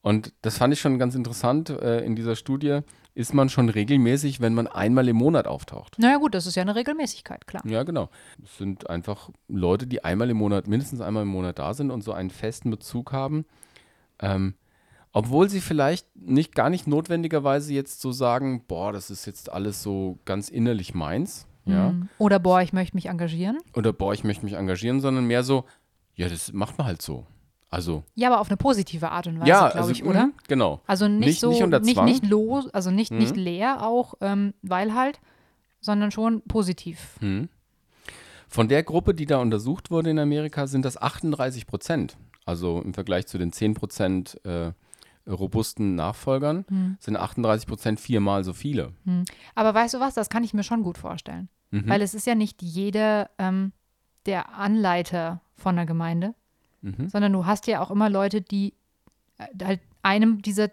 [0.00, 2.80] Und das fand ich schon ganz interessant äh, in dieser Studie.
[3.14, 5.98] Ist man schon regelmäßig, wenn man einmal im Monat auftaucht?
[5.98, 7.66] naja, gut, das ist ja eine Regelmäßigkeit, klar.
[7.66, 8.10] Ja, genau.
[8.44, 12.02] Es sind einfach Leute, die einmal im Monat, mindestens einmal im Monat da sind und
[12.02, 13.44] so einen festen Bezug haben.
[14.20, 14.54] Ähm,
[15.12, 19.82] obwohl sie vielleicht nicht gar nicht notwendigerweise jetzt so sagen, boah, das ist jetzt alles
[19.82, 21.90] so ganz innerlich meins, ja.
[21.90, 22.08] Mhm.
[22.18, 23.58] Oder, boah, ich möchte mich engagieren.
[23.74, 25.64] Oder boah, ich möchte mich engagieren, sondern mehr so,
[26.14, 27.26] ja, das macht man halt so.
[27.70, 30.26] Also, Ja, aber auf eine positive Art und Weise, ja, glaube also, ich, oder?
[30.28, 30.80] mhm, Genau.
[30.86, 32.06] Also nicht, Nicht- so, nicht unter nicht, Zwang.
[32.06, 33.42] nicht los, also nicht, nicht Mhm.
[33.42, 35.20] leer auch, ähm, weil halt,
[35.80, 37.16] sondern schon positiv.
[37.20, 37.48] Hm.
[38.48, 42.16] Von der Gruppe, die da untersucht wurde in Amerika, sind das 38 Prozent.
[42.46, 44.72] Also im Vergleich zu den 10 Prozent äh,
[45.28, 46.96] robusten Nachfolgern Hm.
[47.00, 48.92] sind 38 Prozent viermal so viele.
[49.54, 51.48] Aber weißt du was, das kann ich mir schon gut vorstellen.
[51.70, 51.88] Mhm.
[51.88, 53.72] Weil es ist ja nicht jeder ähm,
[54.26, 56.34] der Anleiter von der Gemeinde,
[56.80, 57.08] Mhm.
[57.08, 58.72] sondern du hast ja auch immer Leute, die
[59.38, 60.70] äh, halt einem dieser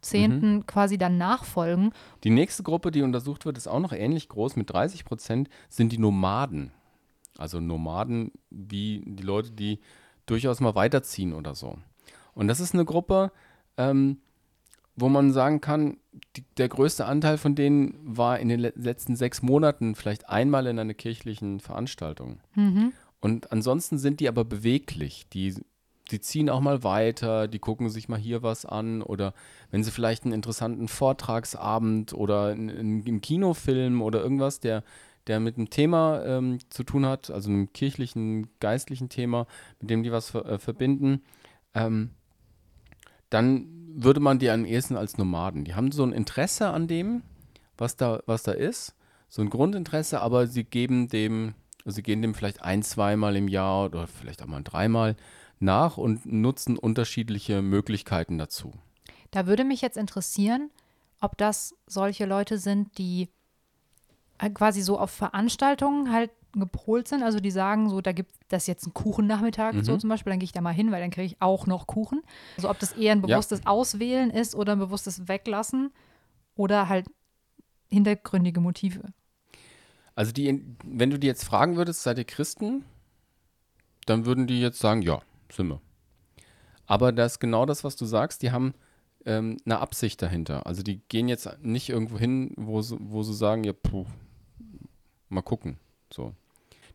[0.00, 1.92] Zehnten quasi dann nachfolgen.
[2.22, 4.54] Die nächste Gruppe, die untersucht wird, ist auch noch ähnlich groß.
[4.56, 6.70] Mit 30 Prozent sind die Nomaden.
[7.36, 9.80] Also Nomaden wie die Leute, die
[10.26, 11.78] durchaus mal weiterziehen oder so.
[12.34, 13.32] Und das ist eine Gruppe,
[13.78, 14.18] ähm,
[14.96, 15.96] wo man sagen kann,
[16.36, 20.66] die, der größte Anteil von denen war in den le letzten sechs Monaten vielleicht einmal
[20.66, 22.40] in einer kirchlichen Veranstaltung.
[22.54, 22.92] Mhm.
[23.20, 25.28] Und ansonsten sind die aber beweglich.
[25.32, 25.54] Die,
[26.10, 29.34] die ziehen auch mal weiter, die gucken sich mal hier was an oder
[29.70, 34.82] wenn sie vielleicht einen interessanten Vortragsabend oder einen, Kinofilm oder irgendwas, der,
[35.26, 39.46] der mit einem Thema ähm, zu tun hat, also einem kirchlichen, geistlichen Thema,
[39.80, 41.22] mit dem die was ver äh, verbinden,
[41.74, 42.10] ähm,
[43.30, 45.64] dann würde man die am ehesten als Nomaden.
[45.64, 47.22] Die haben so ein Interesse an dem,
[47.76, 48.94] was da, was da ist,
[49.28, 53.48] so ein Grundinteresse, aber sie geben dem, also sie gehen dem vielleicht ein, zweimal im
[53.48, 55.16] Jahr oder vielleicht auch mal dreimal
[55.60, 58.72] nach und nutzen unterschiedliche Möglichkeiten dazu.
[59.30, 60.70] Da würde mich jetzt interessieren,
[61.20, 63.28] ob das solche Leute sind, die
[64.38, 67.22] äh, quasi so auf Veranstaltungen halt gepolt sind.
[67.22, 70.00] Also die sagen so, da gibt das jetzt einen Kuchennachmittag, so Mhm.
[70.00, 72.22] zum Beispiel, dann gehe ich da mal hin, weil dann kriege ich auch noch Kuchen.
[72.56, 73.26] Also ob das eher ein Ja.
[73.26, 75.92] bewusstes Auswählen ist oder ein bewusstes Weglassen
[76.56, 77.06] oder halt
[77.90, 79.02] hintergründige Motive.
[80.14, 82.84] Also die, wenn du die jetzt fragen würdest, seid ihr Christen,
[84.06, 85.20] dann würden die jetzt sagen, ja,
[85.52, 85.80] sind wir.
[86.86, 88.74] Aber das ist genau das, was du sagst, die haben
[89.26, 90.66] ähm, eine Absicht dahinter.
[90.66, 94.06] Also die gehen jetzt nicht irgendwo hin, wo sie, wo sie sagen, ja, puh,
[95.28, 95.78] mal gucken.
[96.12, 96.34] So.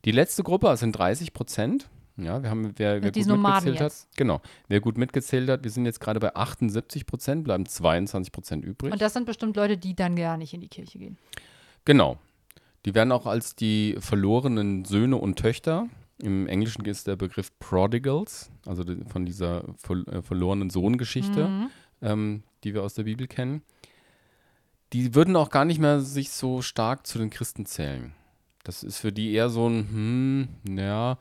[0.05, 1.89] Die letzte Gruppe, das sind 30 Prozent.
[2.17, 4.07] Ja, wir haben, wer, wer gut Nomaden mitgezählt jetzt.
[4.09, 8.31] hat, genau, wer gut mitgezählt hat, wir sind jetzt gerade bei 78 Prozent, bleiben 22
[8.31, 8.93] Prozent übrig.
[8.93, 11.17] Und das sind bestimmt Leute, die dann gar nicht in die Kirche gehen.
[11.85, 12.19] Genau.
[12.85, 15.87] Die werden auch als die verlorenen Söhne und Töchter.
[16.21, 21.69] Im Englischen ist der Begriff Prodigals, also von dieser ver äh, verlorenen Sohn-Geschichte, Mhm.
[22.01, 23.63] ähm, die wir aus der Bibel kennen.
[24.93, 28.13] Die würden auch gar nicht mehr sich so stark zu den Christen zählen.
[28.63, 31.17] Das ist für die eher so ein, hm, ja,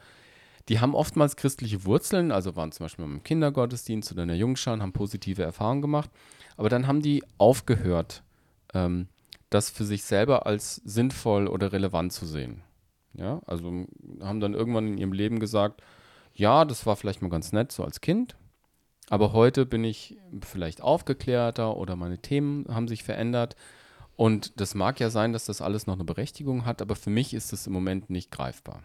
[0.68, 4.78] die haben oftmals christliche Wurzeln, also waren zum Beispiel im Kindergottesdienst oder in der Jungschar
[4.78, 6.10] haben positive Erfahrungen gemacht.
[6.56, 8.22] Aber dann haben die aufgehört,
[8.74, 9.08] ähm,
[9.50, 12.62] das für sich selber als sinnvoll oder relevant zu sehen.
[13.14, 13.86] Ja, also
[14.20, 15.82] haben dann irgendwann in ihrem Leben gesagt,
[16.34, 18.36] ja, das war vielleicht mal ganz nett, so als Kind,
[19.10, 23.56] aber heute bin ich vielleicht aufgeklärter oder meine Themen haben sich verändert.
[24.16, 27.34] Und das mag ja sein, dass das alles noch eine Berechtigung hat, aber für mich
[27.34, 28.82] ist es im Moment nicht greifbar.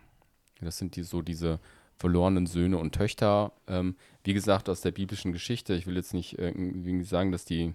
[0.61, 1.59] Das sind die, so diese
[1.97, 3.51] verlorenen Söhne und Töchter.
[3.67, 5.73] Ähm, wie gesagt, aus der biblischen Geschichte.
[5.73, 7.73] Ich will jetzt nicht irgendwie sagen, dass die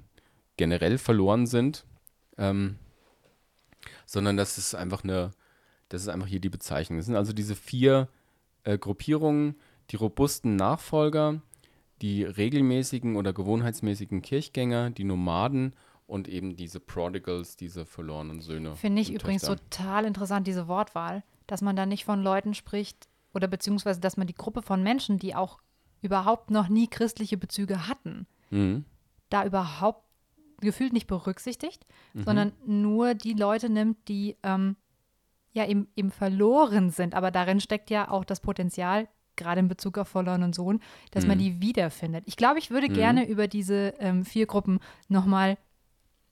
[0.56, 1.84] generell verloren sind,
[2.38, 2.76] ähm,
[4.06, 5.32] sondern das ist einfach eine,
[5.88, 6.98] das ist einfach hier die Bezeichnung.
[6.98, 8.08] Das sind also diese vier
[8.64, 9.56] äh, Gruppierungen,
[9.90, 11.42] die robusten Nachfolger,
[12.00, 15.74] die regelmäßigen oder gewohnheitsmäßigen Kirchgänger, die Nomaden
[16.06, 18.74] und eben diese Prodigals, diese verlorenen Söhne.
[18.76, 19.56] Finde ich übrigens Töchter.
[19.70, 24.26] total interessant, diese Wortwahl, dass man da nicht von Leuten spricht oder beziehungsweise, dass man
[24.26, 25.58] die Gruppe von Menschen, die auch
[26.02, 28.84] überhaupt noch nie christliche Bezüge hatten, Mhm.
[29.30, 30.04] da überhaupt
[30.60, 32.22] gefühlt nicht berücksichtigt, Mhm.
[32.24, 34.76] sondern nur die Leute nimmt, die ähm,
[35.52, 37.14] ja eben, eben verloren sind.
[37.14, 41.38] Aber darin steckt ja auch das Potenzial, gerade in Bezug auf verlorenen Sohn, dass man
[41.38, 41.42] Mhm.
[41.42, 42.24] die wiederfindet.
[42.26, 42.94] Ich glaube, ich würde Mhm.
[42.94, 45.56] gerne über diese ähm, vier Gruppen nochmal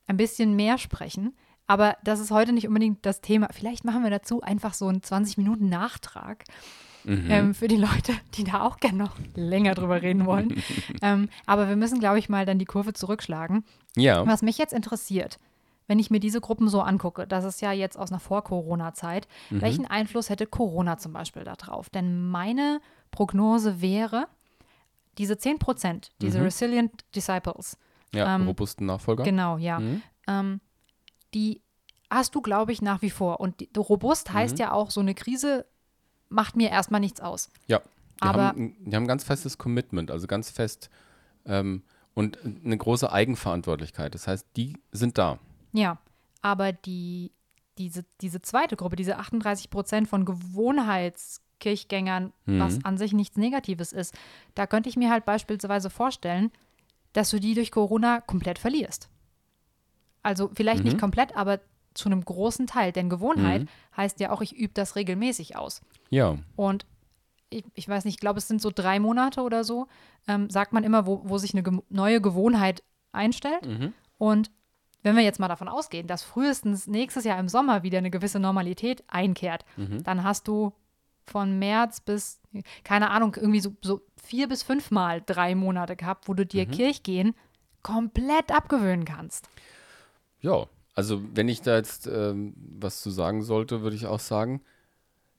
[0.06, 1.36] ein bisschen mehr sprechen.
[1.66, 3.48] Aber das ist heute nicht unbedingt das Thema.
[3.52, 6.44] Vielleicht machen wir dazu einfach so einen 20-Minuten-Nachtrag
[7.04, 7.30] Mhm.
[7.30, 10.62] ähm, für die Leute, die da auch gerne noch länger drüber reden wollen.
[11.02, 13.64] ähm, aber wir müssen, glaube ich, mal dann die Kurve zurückschlagen.
[13.96, 14.26] ja.
[14.26, 15.38] Was mich jetzt interessiert,
[15.86, 19.60] wenn ich mir diese Gruppen so angucke, das ist ja jetzt aus einer Vor-Corona-Zeit, Mhm.
[19.62, 21.88] welchen Einfluss hätte Corona zum Beispiel da drauf?
[21.88, 22.80] Denn meine
[23.12, 24.26] Prognose wäre,
[25.16, 26.44] diese 10 Prozent, diese Mhm.
[26.44, 27.78] Resilient Disciples,
[28.14, 29.24] ja, ähm, robusten Nachfolger.
[29.24, 30.02] genau, ja, Mhm.
[30.26, 30.60] ähm,
[31.34, 31.60] die
[32.10, 33.38] hast du, glaube ich, nach wie vor.
[33.40, 34.60] Und die, robust heißt Mhm.
[34.60, 35.64] ja auch, so eine Krise
[36.28, 37.48] macht mir erstmal nichts aus.
[37.68, 37.84] Ja, die,
[38.22, 40.90] Aber- haben, ein- die haben ganz festes Commitment, also ganz fest
[41.46, 41.82] ähm,
[42.14, 44.14] und eine große Eigenverantwortlichkeit.
[44.14, 45.38] Das heißt, die sind da.
[45.72, 45.98] Ja,
[46.42, 47.30] aber die,
[47.78, 52.60] diese, diese zweite Gruppe, diese 38 Prozent von Gewohnheitskirchgängern, Mhm.
[52.60, 54.14] was an sich nichts Negatives ist,
[54.54, 56.50] da könnte ich mir halt beispielsweise vorstellen,
[57.12, 59.08] dass du die durch Corona komplett verlierst.
[60.22, 61.00] Also vielleicht nicht Mhm.
[61.00, 61.60] komplett, aber
[61.94, 62.92] zu einem großen Teil.
[62.92, 63.68] Denn Gewohnheit Mhm.
[63.96, 65.80] heißt ja auch, ich übe das regelmäßig aus.
[66.10, 66.86] Ja, Und
[67.52, 69.88] ich, ich weiß nicht, ich glaube, es sind so drei Monate oder so,
[70.28, 73.66] ähm, sagt man immer, wo, wo sich eine ge neue Gewohnheit einstellt.
[73.66, 73.92] Mhm.
[74.18, 74.52] Und
[75.02, 78.38] wenn wir jetzt mal davon ausgehen, dass frühestens nächstes Jahr im Sommer wieder eine gewisse
[78.38, 80.04] Normalität einkehrt, Mhm.
[80.04, 80.72] dann hast du
[81.26, 82.40] von März bis,
[82.84, 86.70] keine Ahnung, irgendwie so, so vier bis fünfmal drei Monate gehabt, wo du dir Mhm.
[86.72, 87.34] Kirchgehen
[87.82, 89.48] komplett abgewöhnen kannst.
[90.40, 94.62] Ja, also wenn ich da jetzt ähm, was zu sagen sollte, würde ich auch sagen,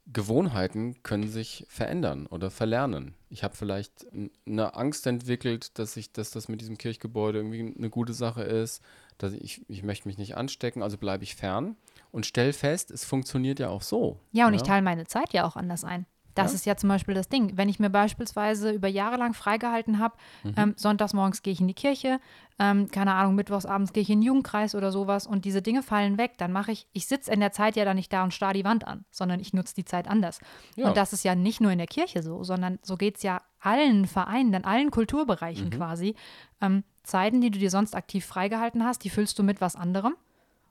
[0.07, 3.13] Gewohnheiten können sich verändern oder verlernen.
[3.29, 4.07] Ich habe vielleicht
[4.45, 8.81] eine Angst entwickelt, dass ich, dass das mit diesem Kirchgebäude irgendwie eine gute Sache ist,
[9.17, 11.77] dass ich, ich möchte mich nicht anstecken, also bleibe ich fern
[12.11, 14.19] und stell fest, es funktioniert ja auch so.
[14.31, 16.05] Ja, und ich teile meine Zeit ja auch anders ein.
[16.35, 16.55] Das Ja.
[16.55, 17.57] ist ja zum Beispiel das Ding.
[17.57, 20.15] Wenn ich mir beispielsweise über Jahre lang freigehalten habe,
[20.55, 22.19] ähm, sonntags morgens gehe ich in die Kirche,
[22.59, 25.83] ähm, keine Ahnung, mittwochs abends gehe ich in den Jugendkreis oder sowas und diese Dinge
[25.83, 28.33] fallen weg, dann mache ich, ich sitze in der Zeit ja dann nicht da und
[28.33, 30.39] starr die Wand an, sondern ich nutze die Zeit anders.
[30.75, 30.87] Ja.
[30.87, 33.41] Und das ist ja nicht nur in der Kirche so, sondern so geht es ja
[33.59, 36.15] allen Vereinen, in allen Kulturbereichen quasi.
[36.61, 40.15] Ähm, Zeiten, die du dir sonst aktiv freigehalten hast, die füllst du mit was anderem.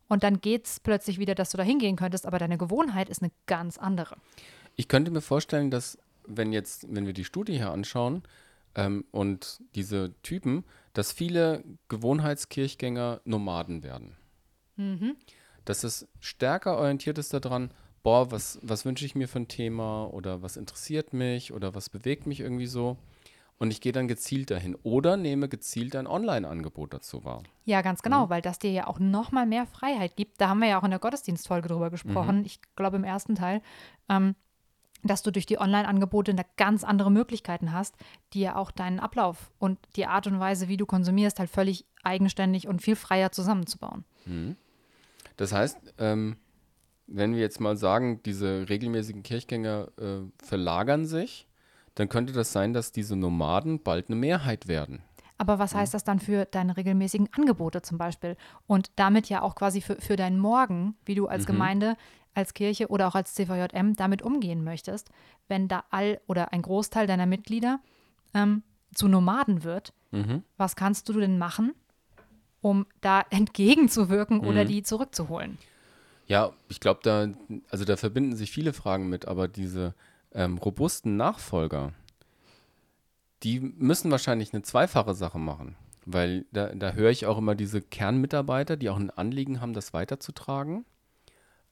[0.08, 3.22] Und dann geht es plötzlich wieder, dass du da hingehen könntest, aber deine Gewohnheit ist
[3.22, 4.16] eine ganz andere.
[4.80, 8.22] Ich könnte mir vorstellen, dass wenn jetzt, wenn wir die Studie hier anschauen
[8.74, 10.64] ähm, und diese Typen,
[10.94, 14.16] dass viele Gewohnheitskirchgänger Nomaden werden.
[15.66, 20.06] Dass es stärker orientiert ist daran, boah, was, was wünsche ich mir für ein Thema
[20.14, 22.96] oder was interessiert mich oder was bewegt mich irgendwie so.
[23.58, 27.42] Und ich gehe dann gezielt dahin oder nehme gezielt ein Online-Angebot dazu wahr.
[27.66, 30.40] Ja, ganz genau, weil das dir ja auch noch mal mehr Freiheit gibt.
[30.40, 33.60] Da haben wir ja auch in der Gottesdienstfolge drüber gesprochen, ich glaube im ersten Teil,
[34.08, 34.34] ähm,
[35.02, 37.94] dass du durch die Online-Angebote ganz andere Möglichkeiten hast,
[38.32, 41.86] die ja auch deinen Ablauf und die Art und Weise, wie du konsumierst, halt völlig
[42.02, 44.04] eigenständig und viel freier zusammenzubauen.
[45.36, 46.36] Das heißt, ähm,
[47.06, 51.48] wenn wir jetzt mal sagen, diese regelmäßigen Kirchgänger äh, verlagern sich,
[51.94, 55.02] dann könnte das sein, dass diese Nomaden bald eine Mehrheit werden.
[55.40, 58.36] Aber was heißt das dann für deine regelmäßigen Angebote zum Beispiel?
[58.66, 61.96] Und damit ja auch quasi für, für deinen Morgen, wie du als Gemeinde,
[62.34, 65.08] als Kirche oder auch als CVJM damit umgehen möchtest,
[65.48, 67.80] wenn da all oder ein Großteil deiner Mitglieder
[68.34, 68.62] ähm,
[68.94, 69.94] zu Nomaden wird.
[70.58, 71.72] Was kannst du denn machen,
[72.60, 75.56] um da entgegenzuwirken oder die zurückzuholen?
[76.26, 77.28] Ja, ich glaube, da,
[77.70, 79.94] also da verbinden sich viele Fragen mit, aber diese
[80.34, 81.94] ähm, robusten Nachfolger,
[83.42, 85.76] die müssen wahrscheinlich eine zweifache Sache machen.
[86.06, 89.92] Weil da, da höre ich auch immer diese Kernmitarbeiter, die auch ein Anliegen haben, das
[89.92, 90.84] weiterzutragen.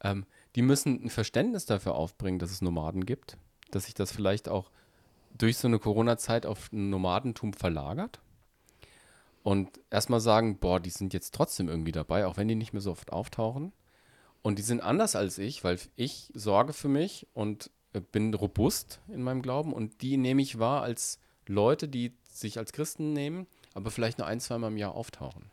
[0.03, 3.37] Ähm, die müssen ein Verständnis dafür aufbringen, dass es Nomaden gibt,
[3.71, 4.71] dass sich das vielleicht auch
[5.37, 8.21] durch so eine Corona-Zeit auf ein Nomadentum verlagert.
[9.43, 12.83] Und erstmal sagen, boah, die sind jetzt trotzdem irgendwie dabei, auch wenn die nicht mehr
[12.83, 13.73] so oft auftauchen.
[14.43, 19.01] Und die sind anders als ich, weil ich sorge für mich und äh, bin robust
[19.09, 19.73] in meinem Glauben.
[19.73, 24.27] Und die nehme ich wahr als Leute, die sich als Christen nehmen, aber vielleicht nur
[24.27, 25.51] ein, zweimal im Jahr auftauchen.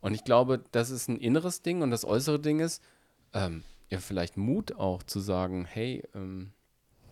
[0.00, 2.82] Und ich glaube, das ist ein inneres Ding und das äußere Ding ist,
[3.32, 6.52] ähm, ja, vielleicht Mut auch zu sagen, hey, ähm,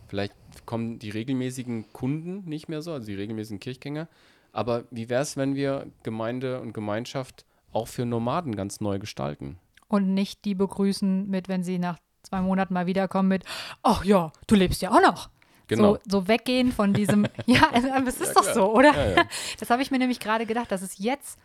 [0.07, 4.07] vielleicht kommen die regelmäßigen Kunden nicht mehr so, also die regelmäßigen Kirchgänger.
[4.51, 9.57] Aber wie wäre es, wenn wir Gemeinde und Gemeinschaft auch für Nomaden ganz neu gestalten?
[9.87, 13.43] Und nicht die begrüßen mit, wenn sie nach zwei Monaten mal wiederkommen mit,
[13.81, 15.29] ach ja, du lebst ja auch noch.
[15.67, 15.93] Genau.
[15.95, 18.93] So, so weggehen von diesem, ja, aber es ist Ja, doch so, oder?
[18.93, 19.23] Ja, ja.
[19.59, 21.39] Das habe ich mir nämlich gerade gedacht, dass es jetzt,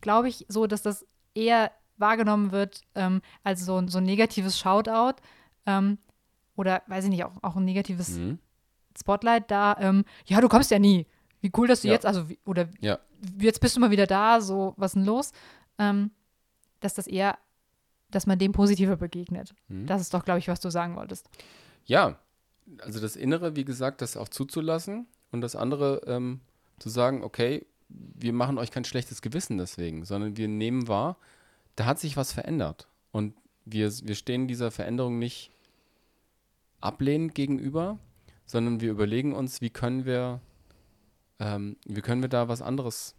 [0.00, 4.58] glaube ich, so, dass das eher wahrgenommen wird ähm, als so, ein- so ein negatives
[4.58, 5.20] Shoutout
[5.66, 5.98] ähm,
[6.56, 8.38] oder, weiß ich nicht, auch, auch ein negatives Mhm.
[8.98, 9.76] Spotlight da.
[9.80, 11.06] Ähm, ja, du kommst ja nie.
[11.40, 12.98] Wie cool, dass du jetzt, also, wie, oder Ja.
[13.38, 15.32] jetzt bist du mal wieder da, so, was ist denn los?
[15.78, 16.10] Ähm,
[16.80, 17.38] dass das eher,
[18.10, 19.54] dass man dem positiver begegnet.
[19.68, 19.86] Mhm.
[19.86, 21.28] Das ist doch, glaube ich, was du sagen wolltest.
[21.84, 22.18] Ja,
[22.80, 26.40] also das Innere, wie gesagt, das auch zuzulassen und das andere ähm,
[26.78, 31.16] zu sagen, okay, wir machen euch kein schlechtes Gewissen deswegen, sondern wir nehmen wahr,
[31.76, 35.50] da hat sich was verändert und wir, wir stehen dieser Veränderung nicht
[36.80, 37.98] ablehnend gegenüber,
[38.46, 40.40] sondern wir überlegen uns, wie können wir,
[41.38, 43.14] ähm, wie können wir da was anderes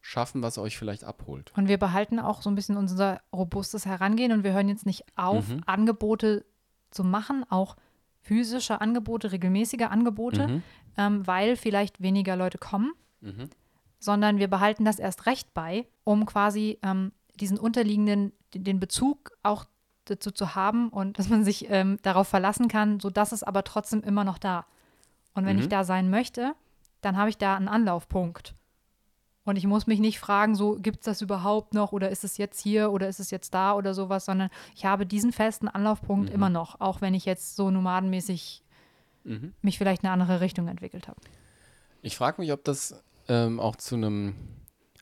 [0.00, 1.52] schaffen, was euch vielleicht abholt.
[1.56, 5.04] Und wir behalten auch so ein bisschen unser robustes Herangehen und wir hören jetzt nicht
[5.16, 5.62] auf, Mhm.
[5.66, 6.44] Angebote
[6.90, 7.76] zu machen, auch
[8.26, 10.62] physische Angebote, regelmäßige Angebote, Mhm.
[10.96, 13.48] ähm, weil vielleicht weniger Leute kommen, Mhm.
[13.98, 19.64] sondern wir behalten das erst recht bei, um quasi ähm, diesen unterliegenden, den- Bezug auch
[20.06, 24.02] dazu zu haben und dass man sich ähm, darauf verlassen kann, sodass es aber trotzdem
[24.02, 24.66] immer noch da.
[25.34, 25.62] Und wenn Mhm.
[25.62, 26.54] ich da sein möchte,
[27.02, 28.54] dann habe ich da einen Anlaufpunkt.
[29.46, 32.36] Und ich muss mich nicht fragen, so gibt es das überhaupt noch oder ist es
[32.36, 36.28] jetzt hier oder ist es jetzt da oder sowas, sondern ich habe diesen festen Anlaufpunkt
[36.28, 36.34] Mhm.
[36.34, 38.62] immer noch, auch wenn ich jetzt so nomadenmäßig
[39.24, 39.54] Mhm.
[39.62, 41.20] mich vielleicht in eine andere Richtung entwickelt habe.
[42.02, 44.34] Ich frage mich, ob das ähm, auch zu einem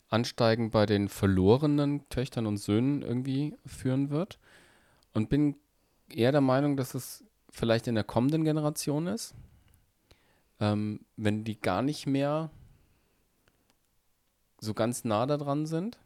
[0.08, 4.38] Ansteigen bei den verlorenen Töchtern und Söhnen irgendwie führen wird.
[5.12, 5.56] Und bin
[6.08, 9.34] eher der Meinung, dass es vielleicht in der kommenden Generation ist,
[10.60, 12.50] ähm, wenn die gar nicht mehr
[14.64, 15.98] so ganz nah da dran sind.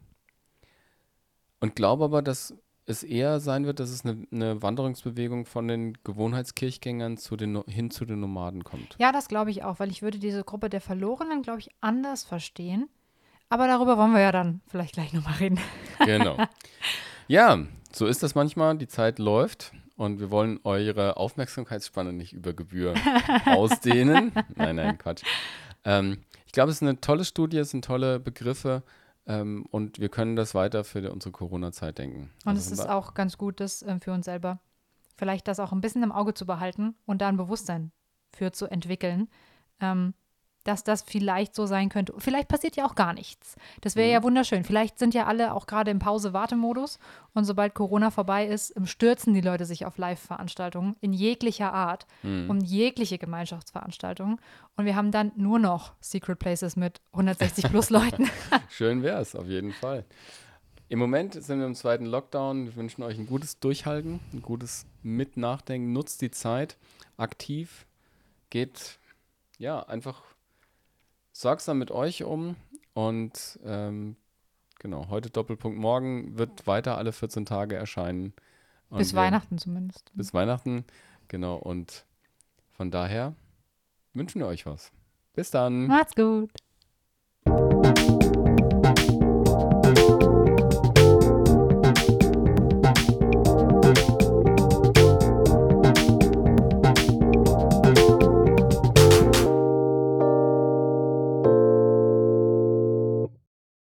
[1.59, 2.53] Und glaube aber, dass
[2.85, 7.91] es eher sein wird, dass es eine, eine Wanderungsbewegung von den Gewohnheitskirchgängern zu den, hin
[7.91, 8.95] zu den Nomaden kommt.
[8.97, 12.23] Ja, das glaube ich auch, weil ich würde diese Gruppe der Verlorenen, glaube ich, anders
[12.23, 12.89] verstehen.
[13.49, 15.59] Aber darüber wollen wir ja dann vielleicht gleich nochmal reden.
[16.05, 16.37] Genau.
[17.27, 17.59] Ja,
[17.91, 18.77] so ist das manchmal.
[18.77, 22.95] Die Zeit läuft und wir wollen eure Aufmerksamkeitsspanne nicht über Gebühr
[23.45, 24.31] ausdehnen.
[24.55, 25.23] Nein, nein, Quatsch.
[25.85, 28.83] Ähm, ich glaube, es ist eine tolle Studie, es sind tolle Begriffe
[29.27, 32.31] ähm, und wir können das weiter für unsere Corona-Zeit denken.
[32.45, 34.59] Und Also es ist auch ganz gut, das ähm, für uns selber
[35.15, 37.91] vielleicht das auch ein bisschen im Auge zu behalten und da ein Bewusstsein
[38.33, 39.27] für zu entwickeln,
[39.81, 40.13] ähm,
[40.69, 42.13] dass das vielleicht so sein könnte.
[42.19, 43.55] Vielleicht passiert ja auch gar nichts.
[43.81, 44.13] Das wäre Mhm.
[44.13, 44.63] ja wunderschön.
[44.63, 46.99] Vielleicht sind ja alle auch gerade im Pause-Wartemodus
[47.33, 52.07] und sobald Corona vorbei ist, ähm, stürzen die Leute sich auf Live-Veranstaltungen in jeglicher Art
[52.23, 52.49] Mhm.
[52.49, 54.39] und jegliche Gemeinschaftsveranstaltungen.
[54.77, 58.29] Und wir haben dann nur noch Secret Places mit 160 plus Leuten.
[58.69, 60.05] Schön wäre es, auf jeden Fall.
[60.87, 62.65] Im Moment sind wir im zweiten Lockdown.
[62.65, 65.93] Wir wünschen euch ein gutes Durchhalten, ein gutes Mitnachdenken.
[65.93, 66.77] Nutzt die Zeit
[67.17, 67.85] aktiv.
[68.49, 68.97] Geht
[69.59, 70.23] ja einfach
[71.39, 72.55] sorgsam mit euch um.
[72.93, 74.17] Und ähm,
[74.79, 78.33] genau, heute Doppelpunkt morgen wird weiter alle 14 Tage erscheinen.
[78.89, 80.11] Und Bis wir- Weihnachten zumindest.
[80.15, 80.83] Bis Weihnachten,
[81.27, 81.55] genau.
[81.55, 82.05] Und
[82.71, 83.35] von daher
[84.13, 84.91] wünschen wir euch was.
[85.33, 85.87] Bis dann.
[85.87, 86.51] Macht's gut.